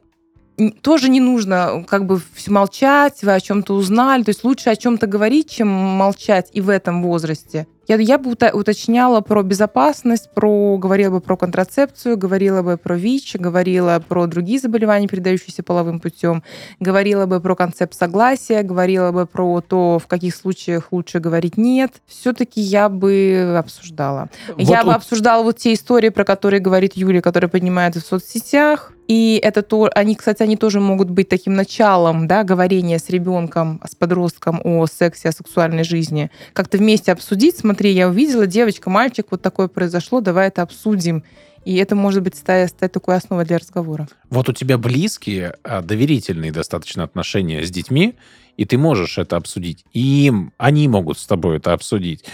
[0.83, 4.23] тоже не нужно как бы молчать, вы о чем-то узнали.
[4.23, 7.67] То есть лучше о чем-то говорить, чем молчать и в этом возрасте.
[7.89, 13.37] Я, я бы уточняла про безопасность, про, говорила бы про контрацепцию, говорила бы про ВИЧ,
[13.37, 16.43] говорила про другие заболевания, передающиеся половым путем,
[16.81, 21.93] говорила бы про концепт согласия, говорила бы про то, в каких случаях лучше говорить нет.
[22.07, 24.29] Все-таки я бы обсуждала.
[24.59, 28.05] я Вот бы у- обсуждала вот те истории, про которые говорит Юлия, которые поднимаются в
[28.05, 28.93] соцсетях.
[29.09, 33.81] И это то, они, кстати, они тоже могут быть таким началом, да, говорения с ребенком,
[33.89, 36.31] с подростком о сексе, о сексуальной жизни.
[36.53, 41.25] Как-то вместе обсудить, смотри, я увидела, девочка, мальчик, вот такое произошло, давай это обсудим.
[41.65, 44.09] И это может быть стать, стать такой основой для разговора.
[44.29, 48.15] Вот у тебя близкие, а, доверительные достаточно отношения с детьми,
[48.59, 49.85] и ты можешь это обсудить.
[49.93, 52.25] И им, они могут с тобой это обсудить.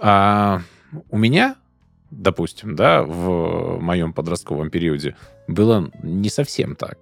[0.00, 0.62] А
[1.10, 1.56] у меня,
[2.22, 5.16] допустим, да, в моем подростковом периоде
[5.48, 6.98] было не совсем так.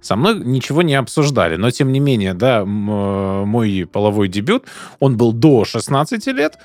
[0.00, 4.64] Со мной ничего не обсуждали, но тем не менее, да, э, мой половой дебют,
[4.98, 6.58] он был до 16 лет,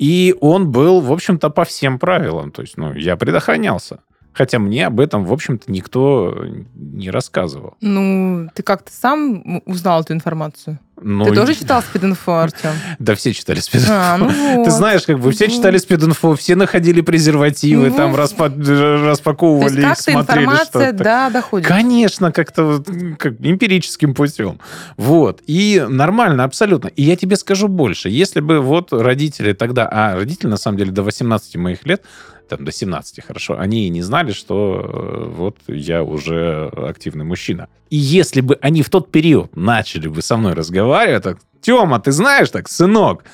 [0.00, 2.52] И он был, в общем-то, по всем правилам.
[2.52, 3.98] То есть, ну, я предохранялся.
[4.32, 7.74] Хотя мне об этом, в общем-то, никто не рассказывал.
[7.80, 10.78] Ну, ты как-то сам узнал эту информацию?
[11.02, 12.70] Ну, ты тоже читал спид-инфо, Артем?
[12.98, 13.90] Да все читали спид-инфо.
[13.90, 14.64] А, ну вот.
[14.64, 19.64] Ты знаешь, как бы все читали спид-инфо, все находили презервативы, Ну, там распа- То распаковывали
[19.64, 21.66] есть их, как-то смотрели, информация, да, доходит.
[21.66, 22.88] Конечно, как-то вот,
[23.18, 24.60] как эмпирическим путем.
[24.96, 25.42] Вот.
[25.46, 26.88] И нормально, абсолютно.
[26.88, 28.08] И я тебе скажу больше.
[28.08, 32.02] Если бы вот родители тогда, а родители, на самом деле, до 18 моих лет,
[32.50, 37.68] там, до 17, хорошо, они и не знали, что э, вот я уже активный мужчина.
[37.90, 42.12] И если бы они в тот период начали бы со мной разговаривать, так, Тема, ты
[42.12, 43.24] знаешь, так, сынок,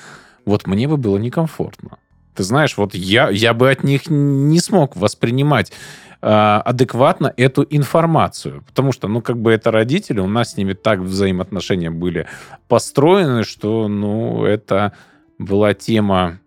[0.45, 1.97] вот мне бы было некомфортно.
[2.35, 5.71] Ты знаешь, вот я, я бы от них не смог воспринимать
[6.21, 8.63] а, адекватно эту информацию.
[8.67, 12.27] Потому что, ну, как бы это родители, у нас с ними так взаимоотношения были
[12.67, 14.93] построены, что, ну, это
[15.39, 16.39] была тема,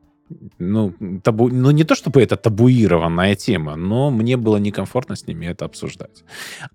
[0.59, 1.49] ну, табу...
[1.49, 6.25] ну, не то чтобы это табуированная тема, но мне было некомфортно с ними это обсуждать.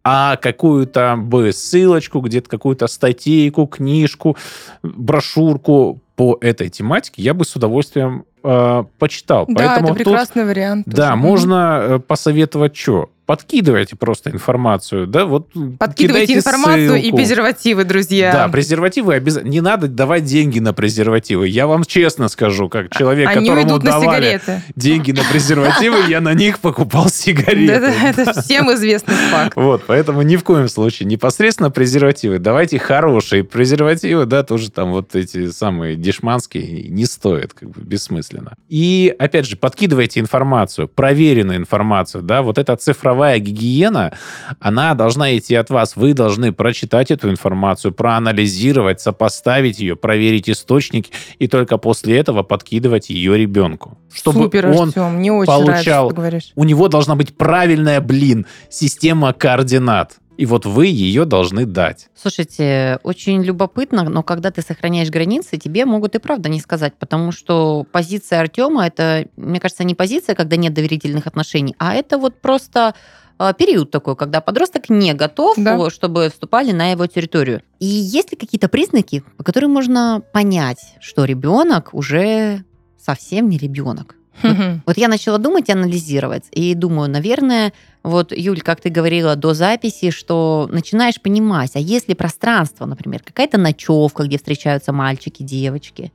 [0.04, 4.38] А какую-то бы ссылочку, где-то какую-то статейку, книжку,
[4.84, 9.46] брошюрку по этой тематике я бы с удовольствием э, почитал.
[9.48, 10.88] Да, Поэтому это тут- прекрасный вариант.
[10.88, 11.16] да, тоже.
[11.16, 13.10] можно э, посоветовать что?
[13.26, 17.18] Подкидывайте просто информацию, да, вот Подкидывайте информацию и ссылку.
[17.18, 18.32] презервативы, друзья.
[18.32, 19.50] Да, презервативы обязательно.
[19.52, 21.48] Не надо давать деньги на презервативы.
[21.48, 24.62] Я вам честно скажу, как человек, Они которому на давали сигареты.
[24.76, 27.74] деньги на презервативы, я на них покупал сигареты.
[27.74, 29.56] Это, это всем известный факт.
[29.56, 32.38] Вот, поэтому ни в коем случае непосредственно презервативы.
[32.38, 38.54] Давайте хорошие презервативы, да, тоже там вот эти самые дешманские не стоят, как бы бессмысленно.
[38.70, 44.14] И, опять же, подкидывайте информацию, проверенную информацию, да, вот эта цифровая гигиена,
[44.60, 45.96] она должна идти от вас.
[45.96, 53.10] Вы должны прочитать эту информацию, проанализировать, сопоставить ее, проверить источники, и только после этого подкидывать
[53.10, 53.98] ее ребенку.
[54.14, 56.52] Чтобы Супер, он Артем, мне очень нравится, получал- что ты говоришь.
[56.56, 60.18] у него должна быть правильная, блин, система координат.
[60.38, 62.08] И вот вы ее должны дать.
[62.16, 67.32] Слушайте, очень любопытно, но когда ты сохраняешь границы, тебе могут и правда не сказать, потому
[67.32, 72.42] что позиция Артема это, мне кажется, не позиция, когда нет доверительных отношений, а это вот
[72.42, 72.96] просто
[73.40, 75.78] э, период такой, когда подросток не готов, Да.
[75.78, 77.62] э, чтобы вступали на его территорию.
[77.80, 82.64] И есть ли какие-то признаки, по которым можно понять, что ребенок уже
[82.98, 84.16] совсем не ребенок?
[84.44, 84.82] Мгм.
[84.86, 86.46] Вот я начала думать и анализировать.
[86.52, 92.14] И думаю, наверное, вот, Юль, как ты говорила до записи, что начинаешь понимать, а если
[92.14, 96.12] пространство, например, какая-то ночевка, где встречаются мальчики, девочки,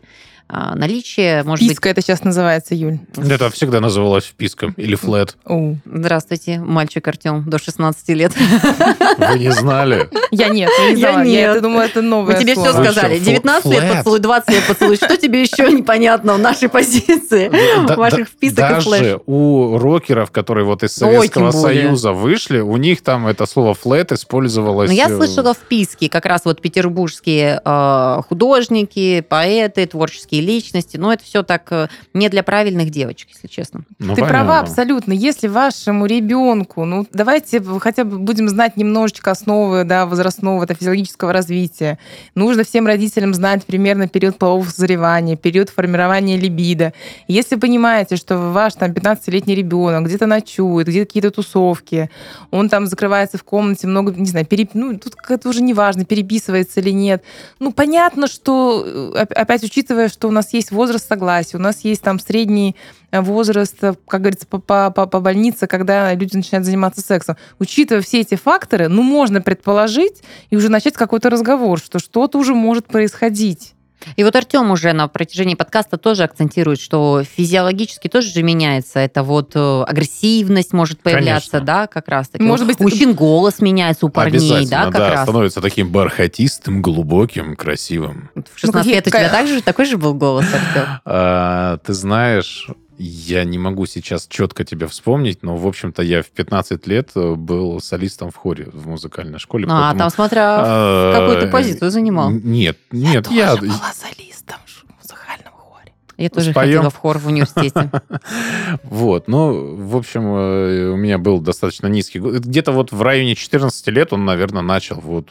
[0.75, 2.99] наличие, может Писка это сейчас называется, Юль.
[3.17, 3.31] быть...
[3.31, 5.37] Это всегда называлось вписком или флет.
[5.45, 5.77] Оу.
[5.85, 8.33] Здравствуйте, мальчик Артем, до 16 лет.
[8.37, 10.09] Вы не знали?
[10.31, 11.23] Я нет, я не Я знала.
[11.25, 11.51] Я нет.
[11.51, 12.79] это думала, это Мы новое тебе все слово.
[12.79, 13.17] Вы сказали.
[13.17, 14.97] что, 19 лет поцелуй, 20 лет поцелуй.
[14.97, 17.51] Что тебе еще непонятно в нашей позиции?
[17.87, 19.01] Да- Ваших да- вписок и флеш.
[19.01, 21.51] Даже у рокеров, которые вот из Ой, Советского.
[21.51, 24.89] Союза вышли, у них там это слово флет использовалось.
[24.91, 30.97] Но Ну, я э, слышала вписки, как раз вот петербургские э, художники, поэты, творческие личности.
[30.97, 33.85] Но это все так э, не для правильных девочек, если честно.
[33.99, 34.27] ну, Ты понятно.
[34.29, 35.13] права абсолютно.
[35.13, 41.33] Если вашему ребенку, ну давайте хотя бы будем знать немножечко основы да, возрастного, это физиологического
[41.33, 41.99] развития.
[42.35, 46.93] Нужно всем родителям знать примерно период полового созревания, период формирования либидо.
[47.29, 52.11] Если понимаете, что ваш там 15-летний ребенок где-то ночует, где-то какие-то тусовки,
[52.51, 54.71] он там закрывается в комнате, много, не знаю, переп...
[54.75, 57.23] ну тут это уже не важно, переписывается или нет.
[57.59, 61.81] Ну понятно, что э, оп- опять учитывая, что у нас есть возраст согласия, у нас
[61.81, 62.77] есть там средний
[63.11, 67.37] э, возраст, э, как говорится, по, по, по- по больнице, когда люди начинают заниматься сексом.
[67.59, 72.55] Учитывая все эти факторы, ну, можно предположить и уже начать какой-то разговор, что что-то уже
[72.55, 73.75] может происходить.
[74.17, 78.99] И вот Артем уже на протяжении подкаста тоже акцентирует, что физиологически тоже же меняется.
[78.99, 81.61] Это вот э, агрессивность может появляться, Конечно.
[81.67, 82.45] да, как раз таки.
[82.45, 85.23] Может быть, у мужчин голос меняется, у парней, да, как раз.
[85.23, 88.31] становится таким бархатистым, глубоким, красивым.
[88.35, 90.89] В 16 какие- лет у тебя также же такой же был голос, Артем?
[91.05, 92.69] А, ты знаешь,
[93.03, 97.35] я не могу сейчас четко тебя вспомнить, но, в общем-то, я в 15 лет э,
[97.35, 99.65] был солистом в хоре в музыкальной школе.
[99.65, 102.31] А, поэтому, там смотря а, какую ты позицию занимал.
[102.31, 103.57] Нет, нет, я...
[103.57, 105.93] была солистом в музыкальном хоре.
[106.19, 106.75] Я тоже споем.
[106.75, 107.91] ходила в хор в университете.
[108.83, 112.19] Вот, ну, в общем, э, у меня был достаточно низкий...
[112.19, 115.31] Где-то вот в районе 14 лет он, наверное, начал вот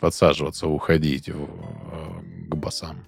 [0.00, 1.32] подсаживаться, уходить э,
[2.48, 3.04] к басам.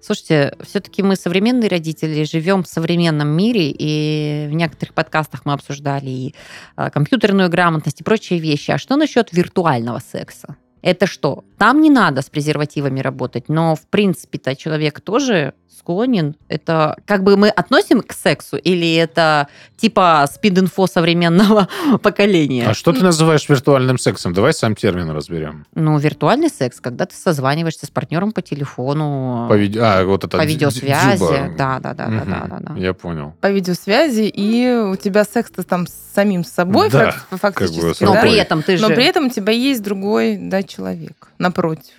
[0.00, 6.10] Слушайте, все-таки мы современные родители, живем в современном мире, и в некоторых подкастах мы обсуждали
[6.10, 6.34] и
[6.76, 8.70] а, компьютерную грамотность и прочие вещи.
[8.70, 10.56] А что насчет виртуального секса?
[10.82, 11.44] Это что?
[11.64, 16.36] там не надо с презервативами работать, но в принципе-то человек тоже склонен.
[16.48, 21.68] Это как бы мы относим к сексу или это типа спид-инфо современного
[22.02, 22.68] поколения?
[22.68, 24.32] А что ты называешь виртуальным сексом?
[24.32, 25.66] Давай сам термин разберем.
[25.74, 30.36] Ну, виртуальный секс, когда ты созваниваешься с партнером по телефону, По, виде- а, вот это
[30.38, 31.16] по видеосвязи.
[31.16, 31.50] дзюба.
[31.56, 32.30] Да, да, да, да, Мгм.
[32.30, 32.80] да, да, да.
[32.80, 33.34] Я понял.
[33.40, 37.94] По видеосвязи, и у тебя секс -то там с самим собой Да, фак- фактически.
[37.94, 38.14] с Но да?
[38.14, 38.20] собой.
[38.20, 38.82] при этом ты же...
[38.88, 41.94] Но при этом у тебя есть другой да, человек напротив.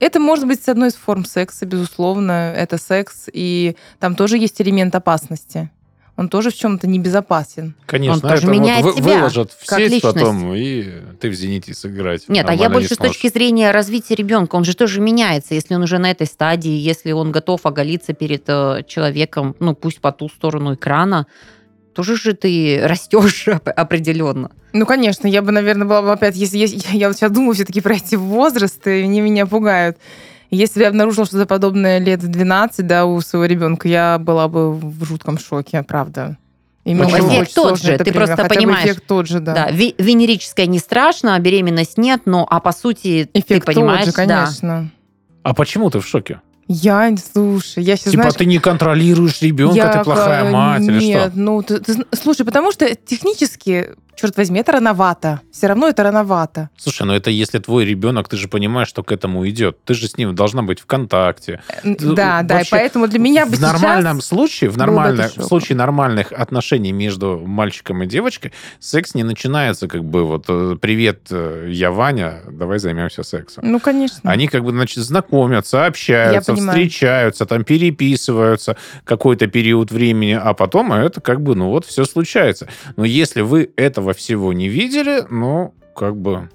[0.00, 2.52] Это может быть с одной из форм секса, безусловно.
[2.56, 5.70] Это секс, и там тоже есть элемент опасности.
[6.14, 7.74] Он тоже в чем-то небезопасен.
[7.86, 10.14] Конечно, Он тоже это вот меняет вы- тебя выложат в как сеть личность.
[10.14, 10.84] потом, и
[11.18, 12.28] ты в «Зените» сыграть.
[12.28, 14.56] Нет, а я нормально не больше с точки зрения развития ребенка.
[14.56, 18.44] Он же тоже меняется, если он уже на этой стадии, если он готов оголиться перед
[18.46, 21.26] э, человеком, ну пусть по ту сторону экрана,
[21.92, 24.50] тоже же ты растешь оп- определенно.
[24.72, 27.80] Ну, конечно, я бы, наверное, была бы опять, если есть, я вот сейчас думаю все-таки
[27.80, 29.98] про эти возрасты, и они меня пугают.
[30.50, 34.48] Если бы я обнаружила что-то подобное лет в 12, да, у своего ребенка, я была
[34.48, 36.36] бы в жутком шоке, правда.
[36.84, 38.16] И было Эффект тот сложно же, ты принять.
[38.16, 38.84] просто Хотя бы понимаешь.
[38.84, 39.54] эффект тот же, да.
[39.54, 44.16] Да, венерическое не страшно, а беременность нет, но а по сути Эффект ты понимаешь, тот
[44.16, 44.42] же, да.
[44.44, 44.90] конечно.
[45.44, 46.40] А почему ты в шоке?
[46.72, 50.82] Я, слушай, я сейчас, типа знаешь, ты не контролируешь ребенка, я ты плохая э, мать
[50.82, 51.38] или Нет, что?
[51.40, 55.40] ну, ты- ты слушай, потому что технически, черт возьми, это рановато.
[55.52, 56.70] Все равно это рановато.
[56.76, 59.82] Слушай, ну это если твой ребенок, ты же понимаешь, что к этому идет.
[59.84, 61.62] Ты же с ним должна быть в контакте.
[61.82, 65.40] Ну, Да, да, и вообще, поэтому для меня бы в нормальном случае, в, нормальном, это
[65.40, 70.76] в случае нормальных отношений между мальчиком и девочкой, секс не начинается как бы вот э,
[70.80, 73.64] «Привет, э, я Ваня, давай займемся сексом».
[73.66, 74.30] Ну, конечно.
[74.30, 81.20] Они как бы, значит, знакомятся, общаются, встречаются, там переписываются какой-то период времени, а потом это
[81.20, 82.68] как бы, ну вот, все случается.
[82.96, 86.50] Но если вы этого всего не видели, ну, как бы,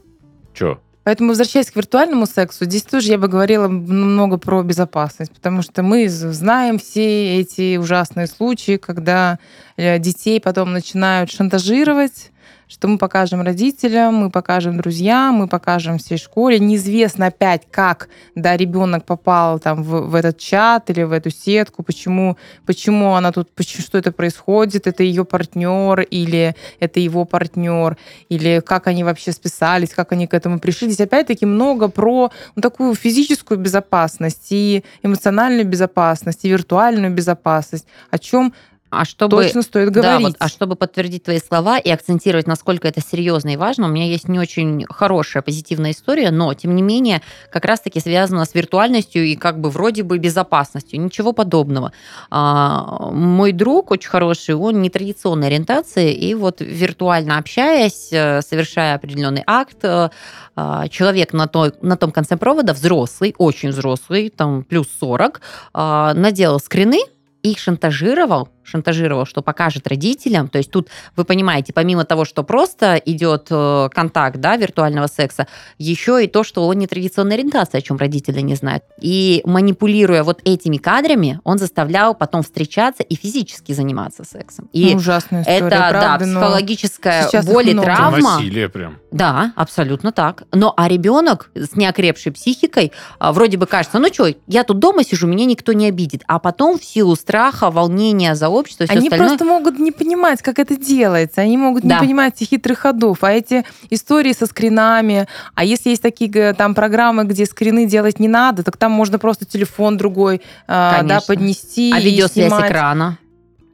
[0.53, 0.79] что?
[1.03, 5.81] Поэтому, возвращаясь к виртуальному сексу, здесь тоже я бы говорила много про безопасность, потому что
[5.81, 9.39] мы знаем все эти ужасные случаи, когда
[9.77, 12.31] э, детей потом начинают шантажировать,
[12.67, 16.59] что мы покажем родителям, мы покажем друзьям, мы покажем всей школе.
[16.59, 21.83] Неизвестно опять, как да, ребенок попал там в, в этот чат или в эту сетку,
[21.83, 27.97] почему, почему она тут, почему, что это происходит, это ее партнер или это его партнер,
[28.29, 30.89] или как они вообще списались, как они к этому пришли.
[30.89, 38.17] Здесь опять-таки много про ну, такую физическую безопасность и эмоциональную безопасность, и виртуальную безопасность, о
[38.17, 38.53] чем
[38.89, 40.27] А чтобы точно стоит Да, говорить.
[40.27, 44.05] вот, а чтобы подтвердить твои слова и акцентировать, насколько это серьезно и важно, у меня
[44.05, 47.21] есть не очень хорошая позитивная история, но, тем не менее,
[47.51, 51.01] как раз-таки связана с виртуальностью и как бы вроде бы безопасностью.
[51.01, 51.91] Ничего подобного.
[52.29, 59.43] А, мой друг очень хороший, он нетрадиционной ориентации, и вот виртуально общаясь, э, совершая определенный
[59.45, 60.09] акт, э,
[60.55, 65.41] а, человек на, той, на том конце провода, взрослый, очень взрослый, там плюс 40,
[65.73, 66.99] а, наделал скрины,
[67.43, 70.49] их шантажировал, шантажировал, что покажет родителям.
[70.49, 75.47] То есть тут, вы понимаете, помимо того, что просто идет э, контакт да, виртуального секса,
[75.77, 78.83] еще и то, что он нетрадиционной ориентации, о чем родители не знают.
[78.99, 84.69] И манипулируя вот этими кадрами, он заставлял потом встречаться и физически заниматься сексом.
[84.73, 88.35] И Ну, ужасная история, это, да, правда, но психологическая боль и травма.
[88.35, 88.97] насилие прям.
[89.11, 90.43] Да, абсолютно так.
[90.51, 95.03] Но а ребенок с неокрепшей психикой а, вроде бы кажется, ну что, я тут дома
[95.03, 96.23] сижу, меня никто не обидит.
[96.27, 99.29] А потом в силу страха, волнения за общество, все Они остальное...
[99.29, 101.41] просто могут не понимать, как это делается.
[101.41, 101.95] Они могут Да.
[101.95, 103.23] не понимать этих хитрых ходов.
[103.23, 108.19] А эти истории со скринами, а если есть такие г- там программы, где скрины делать
[108.19, 112.69] не надо, так там можно просто телефон другой а, да, поднести А и видеосвязь снимать.
[112.69, 113.17] экрана.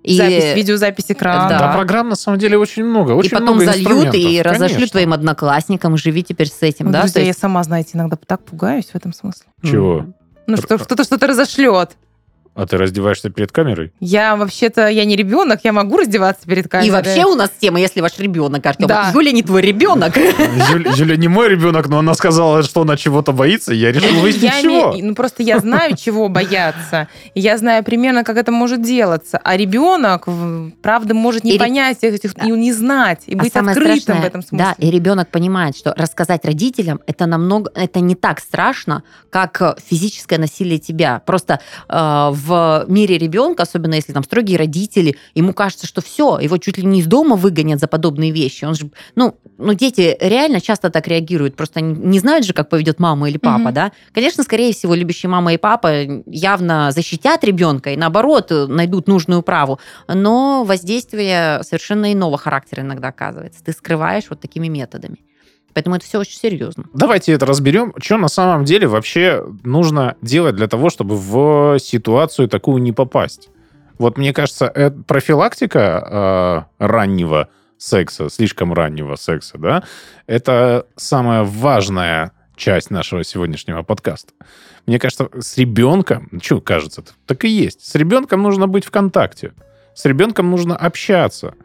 [0.04, 1.48] И, Запись, видеозапись экрана.
[1.48, 1.60] Да.
[1.60, 3.14] Да, программ на самом деле очень много.
[3.14, 4.88] и Очень потом много зальют и разошлют конечно.
[4.90, 7.00] твоим одноклассникам, живи теперь с этим, Ну, да?
[7.04, 9.46] друзья, То я есть- сама, знаете, иногда так пугаюсь в этом смысле.
[9.64, 10.08] Чего?
[10.46, 11.92] Ну, что кто-то что-то разошлет.
[12.56, 13.92] А ты раздеваешься перед камерой?
[14.00, 16.88] Я вообще-то, я не ребенок, я могу раздеваться перед камерой.
[16.88, 19.10] И вообще у нас тема, если ваш ребенок, Артем, Да.
[19.14, 20.16] Юля не твой ребенок.
[20.96, 24.62] Юля, не мой ребенок, но она сказала, что она чего-то боится, я решил выяснить, Я
[24.62, 24.94] чего.
[25.00, 27.08] ну, просто я знаю, чего бояться.
[27.34, 29.40] Я знаю примерно, как это может делаться.
[29.44, 32.46] А ребенок, в- правда, может не понять этих, Да.
[32.46, 34.58] и не знать, и А быть открытым в этом смысле.
[34.58, 39.76] Да, и ребенок понимает, что рассказать родителям это намного, это не так страшно, как э,
[39.90, 41.22] физическое насилие тебя.
[41.26, 46.58] Просто э, в мире ребенка, особенно если там строгие родители, ему кажется, что все, его
[46.58, 48.66] чуть ли не из дома выгонят за подобные вещи.
[48.66, 52.70] Он же, ну, ну дети реально часто так реагируют, просто они не знают же, как
[52.70, 53.74] поведет мама или папа, Мгм.
[53.74, 53.92] да.
[54.14, 59.80] Конечно, скорее всего, любящие мама и папа явно защитят ребенка и наоборот найдут нужную праву,
[60.08, 63.64] но воздействие совершенно иного характера иногда оказывается.
[63.64, 65.18] Ты скрываешь вот такими методами.
[65.74, 66.86] Поэтому это все очень серьезно.
[66.94, 67.94] Давайте это разберем.
[68.02, 73.50] Что на самом деле вообще нужно делать для того, чтобы в ситуацию такую не попасть?
[73.98, 79.84] Вот мне кажется, это профилактика э, раннего секса, слишком раннего секса, да,
[80.26, 84.32] это самая важная часть нашего сегодняшнего подкаста.
[84.86, 87.86] Мне кажется, с ребенком, что кажется, так и есть.
[87.86, 89.54] С ребенком нужно быть в контакте.
[89.96, 91.56] С ребенком нужно общаться.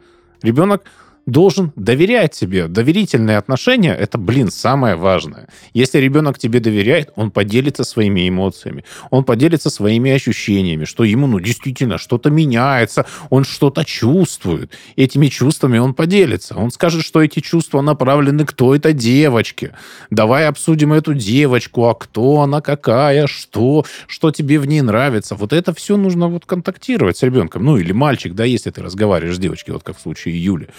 [0.41, 0.83] Ребенок
[1.25, 2.67] должен доверять тебе.
[2.67, 5.47] Доверительные отношения— это, блин, самое важное.
[5.73, 11.39] Если ребенок тебе доверяет, он поделится своими эмоциями, он поделится своими ощущениями, что ему, ну,
[11.39, 14.71] действительно, что-то меняется, он что-то чувствует.
[14.95, 16.55] Этими чувствами он поделится.
[16.55, 19.75] Он скажет, что эти чувства направлены к той-то девочке.
[20.09, 25.35] Давай обсудим эту девочку, а кто она, какая, что, что тебе в ней нравится.
[25.35, 27.63] Вот это все нужно вот контактировать с ребенком.
[27.63, 30.69] Ну, или мальчик, да, если ты разговариваешь с девочкой, вот как в случае Юли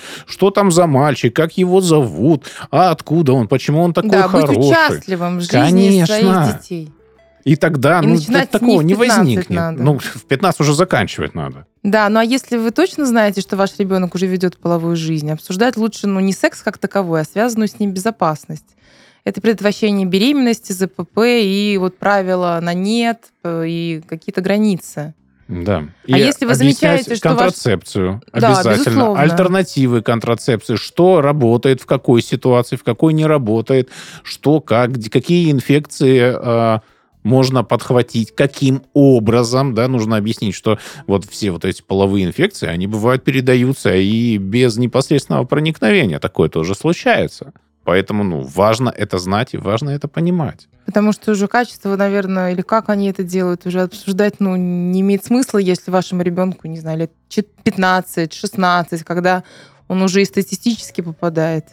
[0.49, 4.57] там за мальчик, как его зовут, а откуда он, почему он такой да, хороший.
[4.57, 6.07] быть участливым в жизни Конечно.
[6.07, 6.93] своих детей.
[7.45, 8.19] И тогда и ну,
[8.51, 9.51] такого не, не возникнет.
[9.51, 9.83] Надо.
[9.83, 11.67] Ну, в 15 уже заканчивать надо.
[11.83, 15.77] Да, ну а если вы точно знаете, что ваш ребенок уже ведет половую жизнь, обсуждать
[15.77, 18.77] лучше ну, не секс как таковой, а связанную с ним безопасность.
[19.25, 25.15] Это предотвращение беременности, ЗПП и вот правила на нет и какие-то границы.
[25.51, 25.85] Да.
[26.07, 28.45] И а если вы замечаете, что контрацепцию ваш...
[28.45, 33.91] обязательно, да, альтернативы контрацепции, что работает, в какой ситуации, в какой не работает,
[34.23, 36.79] что, как, какие инфекции э,
[37.25, 40.79] можно подхватить, каким образом, да, нужно объяснить, что
[41.09, 46.77] вот все вот эти половые инфекции, они бывают передаются и без непосредственного проникновения, такое тоже
[46.77, 47.53] случается.
[47.91, 50.69] Поэтому, ну, важно это знать и важно это понимать.
[50.87, 55.25] Потому что уже качество, наверное, или как они это делают, уже обсуждать, ну, не имеет
[55.25, 57.13] смысла, если вашему ребенку, не знаю, лет
[57.65, 59.43] 15-16, когда
[59.89, 61.65] он уже и статистически попадает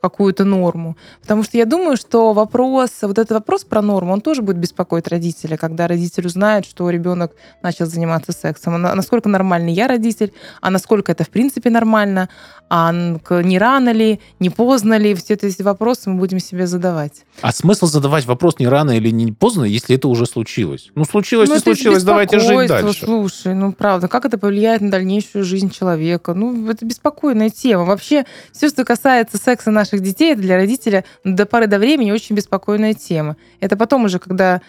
[0.00, 0.96] какую-то норму.
[1.20, 5.08] Потому что я думаю, что вопрос, вот этот вопрос про норму, он тоже будет беспокоить
[5.08, 7.32] родителя, когда родитель узнает, что ребенок
[7.62, 8.74] начал заниматься сексом.
[8.74, 12.28] А насколько нормальный я родитель, а насколько это в принципе нормально,
[12.72, 17.24] а не рано ли, не поздно ли, все эти вопросы мы будем себе задавать.
[17.42, 20.90] А смысл задавать вопрос не рано или не поздно, если это уже случилось?
[20.94, 23.04] Ну, случилось ну, и случилось, давайте жить дальше.
[23.04, 26.32] Слушай, ну, правда, как это повлияет на дальнейшую жизнь человека?
[26.32, 27.84] Ну, это беспокойная тема.
[27.84, 32.12] Вообще, все, что касается секса наших наших детей, это для родителя до поры до времени
[32.12, 33.36] очень беспокойная тема.
[33.60, 34.60] Это потом уже, когда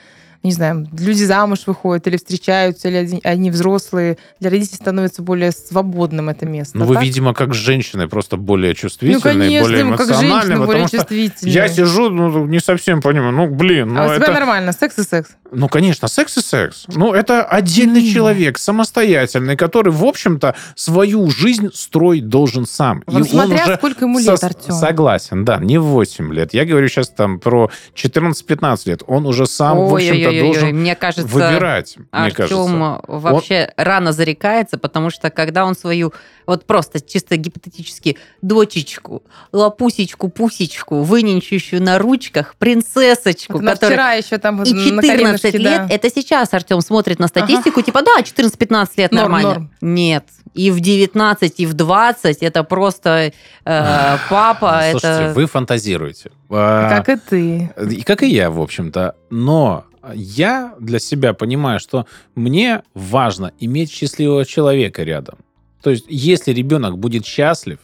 [0.43, 6.29] не знаю, люди замуж выходят или встречаются, или они взрослые, для родителей становится более свободным
[6.29, 6.77] это место.
[6.77, 7.03] Ну, вы, так?
[7.03, 10.57] видимо, как женщины, просто более чувствительные, ну, конечно, более эмоциональные.
[10.57, 11.53] Как более чувствительные.
[11.53, 13.89] Я сижу, ну, не совсем понимаю, ну, блин.
[13.89, 14.25] Ну, а у это...
[14.25, 15.29] тебя нормально, секс и секс.
[15.51, 16.85] Ну, конечно, секс и секс.
[16.87, 18.13] Ну, это отдельный mm.
[18.13, 23.03] человек, самостоятельный, который, в общем-то, свою жизнь строить должен сам.
[23.05, 24.73] Вот и смотря он уже сколько ему лет, со- Артем.
[24.73, 26.53] Согласен, да, не 8 лет.
[26.53, 29.03] Я говорю сейчас там про 14-15 лет.
[29.05, 31.97] Он уже сам, Ой, в общем-то, Ой, должен мне кажется, выбирать.
[31.97, 33.01] Мне Артем кажется.
[33.07, 33.83] вообще он...
[33.83, 36.13] рано зарекается, потому что когда он свою,
[36.45, 43.91] вот просто чисто гипотетически, дочечку, лапусечку, пусечку, выненчущую на ручках, принцессочку, вот которая...
[43.91, 45.87] вчера еще там И 14 лет, да.
[45.89, 47.85] это сейчас Артем смотрит на статистику, ага.
[47.85, 49.49] типа, да, 14-15 лет норм, нормально.
[49.49, 49.71] Норм.
[49.81, 53.31] Нет, и в 19, и в 20 это просто
[53.65, 54.81] э, папа.
[54.91, 55.33] Слушайте, это...
[55.33, 56.31] вы фантазируете.
[56.49, 57.71] Как и ты.
[57.89, 59.15] И как и я, в общем-то.
[59.29, 65.37] Но я для себя понимаю, что мне важно иметь счастливого человека рядом.
[65.81, 67.79] То есть, если ребенок будет счастлив,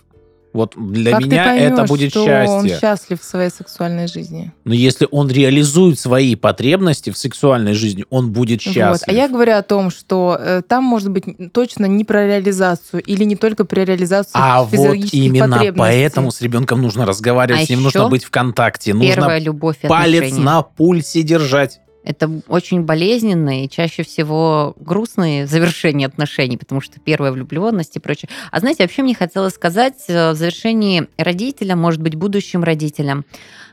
[0.53, 2.55] вот для как меня поймешь, это будет что счастье.
[2.55, 4.51] он счастлив в своей сексуальной жизни?
[4.63, 9.07] Но если он реализует свои потребности в сексуальной жизни, он будет счастлив.
[9.07, 9.07] Вот.
[9.07, 13.23] А я говорю о том, что э, там может быть точно не про реализацию или
[13.23, 17.83] не только про реализацию а вот именно поэтому с ребенком нужно разговаривать, а с ним
[17.83, 20.43] нужно быть в контакте, нужно любовь палец отношения.
[20.43, 21.81] на пульсе держать.
[22.07, 28.29] Это очень болезненные чаще всего грустные завершения отношений, потому что первая влюбленность и прочее.
[28.49, 33.25] А знаете, вообще мне хотелось сказать э, в завершении родителя, может быть, будущим родителям,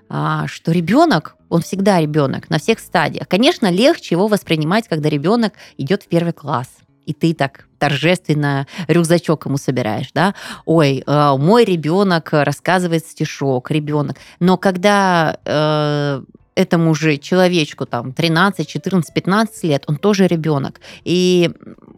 [0.08, 3.28] а, что ребенок, он всегда ребенок на всех стадиях.
[3.28, 6.66] Конечно, легче его воспринимать, когда ребенок идет в первый класс
[7.06, 14.16] и ты так торжественно рюкзачок ему собираешь, да, ой, э, мой ребенок рассказывает стишок, ребенок.
[14.40, 16.22] Но когда э,
[16.54, 20.80] этому же человечку там 13, 14, 15 лет, он тоже ребенок.
[21.04, 21.50] И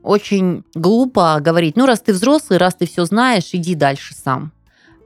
[0.02, 4.52] очень глупо говорить, ну раз ты взрослый, раз ты все знаешь, иди дальше сам.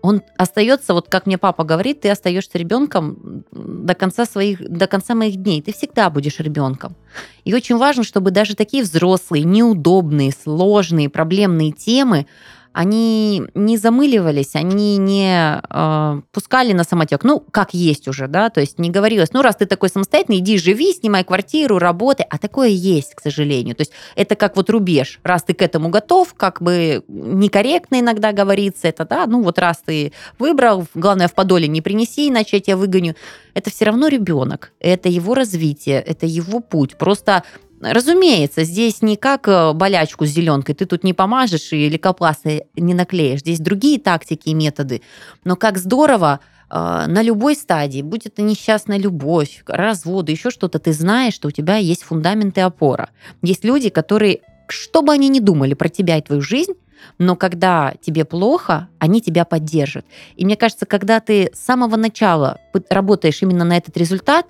[0.02, 5.14] Он остается, вот как мне папа говорит, ты остаешься ребенком до конца своих, до конца
[5.14, 5.60] моих дней.
[5.60, 6.96] Ты всегда будешь ребенком.
[7.44, 12.26] И очень важно, чтобы даже такие взрослые, неудобные, сложные, проблемные темы
[12.72, 17.24] они не замыливались, они не э, пускали на самотек.
[17.24, 20.56] Ну, как есть уже, да, то есть не говорилось, ну, раз ты такой самостоятельный, иди
[20.56, 22.26] живи, снимай квартиру, работай.
[22.30, 23.74] А такое есть, к сожалению.
[23.74, 25.20] То есть это как вот рубеж.
[25.24, 29.82] Раз ты к этому готов, как бы некорректно иногда говорится это, да, ну, вот раз
[29.84, 33.14] ты выбрал, главное, в подоле не принеси, иначе я тебя выгоню.
[33.54, 36.96] Это все равно ребенок, это его развитие, это его путь.
[36.96, 37.42] Просто
[37.80, 42.92] Разумеется, здесь не как э, болячку с зеленкой, ты тут не помажешь и лейкопласты не
[42.92, 43.40] наклеишь.
[43.40, 45.00] Здесь другие тактики и методы.
[45.44, 46.74] Но как здорово э,
[47.06, 51.76] на любой стадии, будь это несчастная любовь, разводы, еще что-то, ты знаешь, что у тебя
[51.76, 53.10] есть фундамент и опора.
[53.40, 56.74] Есть люди, которые, что бы они ни думали про тебя и твою жизнь,
[57.16, 60.04] но когда тебе плохо, они тебя поддержат.
[60.36, 62.58] И мне кажется, когда ты с самого начала
[62.90, 64.46] работаешь именно на этот результат,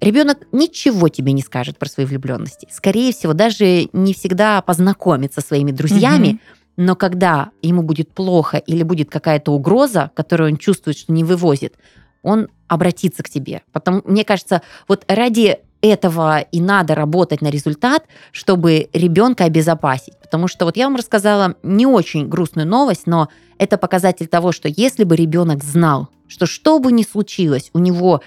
[0.00, 2.68] Ребенок ничего тебе не скажет про свои влюбленности.
[2.70, 6.38] Скорее всего, даже не всегда познакомится со своими друзьями, угу.
[6.76, 11.74] но когда ему будет плохо или будет какая-то угроза, которую он чувствует, что не вывозит,
[12.22, 13.62] он обратится к тебе.
[13.72, 20.18] Потому, мне кажется, вот ради этого и надо работать на результат, чтобы ребенка обезопасить.
[20.20, 23.28] Потому что вот я вам рассказала не очень грустную новость, но
[23.58, 28.22] это показатель того, что если бы ребенок знал, что что бы ни случилось, у него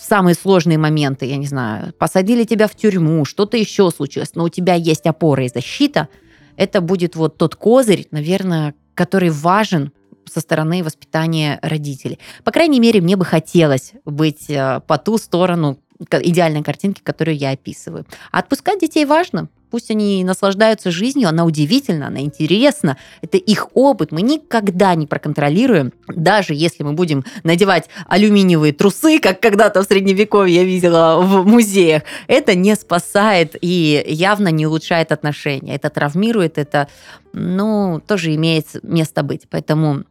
[0.00, 4.48] самые сложные моменты, я не знаю, посадили тебя в тюрьму, что-то еще случилось, но у
[4.48, 6.08] тебя есть опора и защита,
[6.56, 9.92] это будет вот тот козырь, наверное, который важен
[10.30, 12.18] со стороны воспитания родителей.
[12.44, 15.78] По крайней мере, мне бы хотелось быть э, по ту сторону
[16.10, 18.06] идеальной картинки, которую я описываю.
[18.30, 19.48] А отпускать детей важно.
[19.70, 25.92] Пусть они наслаждаются жизнью, она удивительна, она интересна, это их опыт, мы никогда не проконтролируем,
[26.08, 32.02] даже если мы будем надевать алюминиевые трусы, как когда-то в Средневековье я видела в музеях,
[32.26, 36.88] это не спасает и явно не улучшает отношения, это травмирует, это,
[37.32, 40.04] ну, тоже имеет место быть, поэтому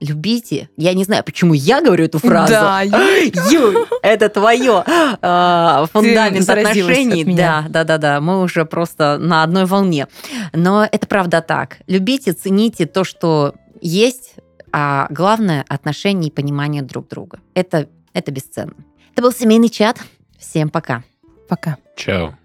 [0.00, 0.68] любите.
[0.76, 2.52] Я не знаю, почему я говорю эту фразу.
[2.52, 2.82] Да,
[3.50, 7.24] Юль, это твое э, фундамент отношений.
[7.24, 8.20] Да, да, да, да.
[8.20, 10.08] Мы уже просто на одной волне.
[10.52, 11.78] Но это правда так.
[11.86, 14.34] Любите, цените то, что есть,
[14.72, 17.40] а главное отношение и понимание друг друга.
[17.54, 18.74] Это, это бесценно.
[19.12, 19.98] Это был семейный чат.
[20.38, 21.02] Всем пока.
[21.48, 21.76] Пока.
[21.96, 22.37] Чао.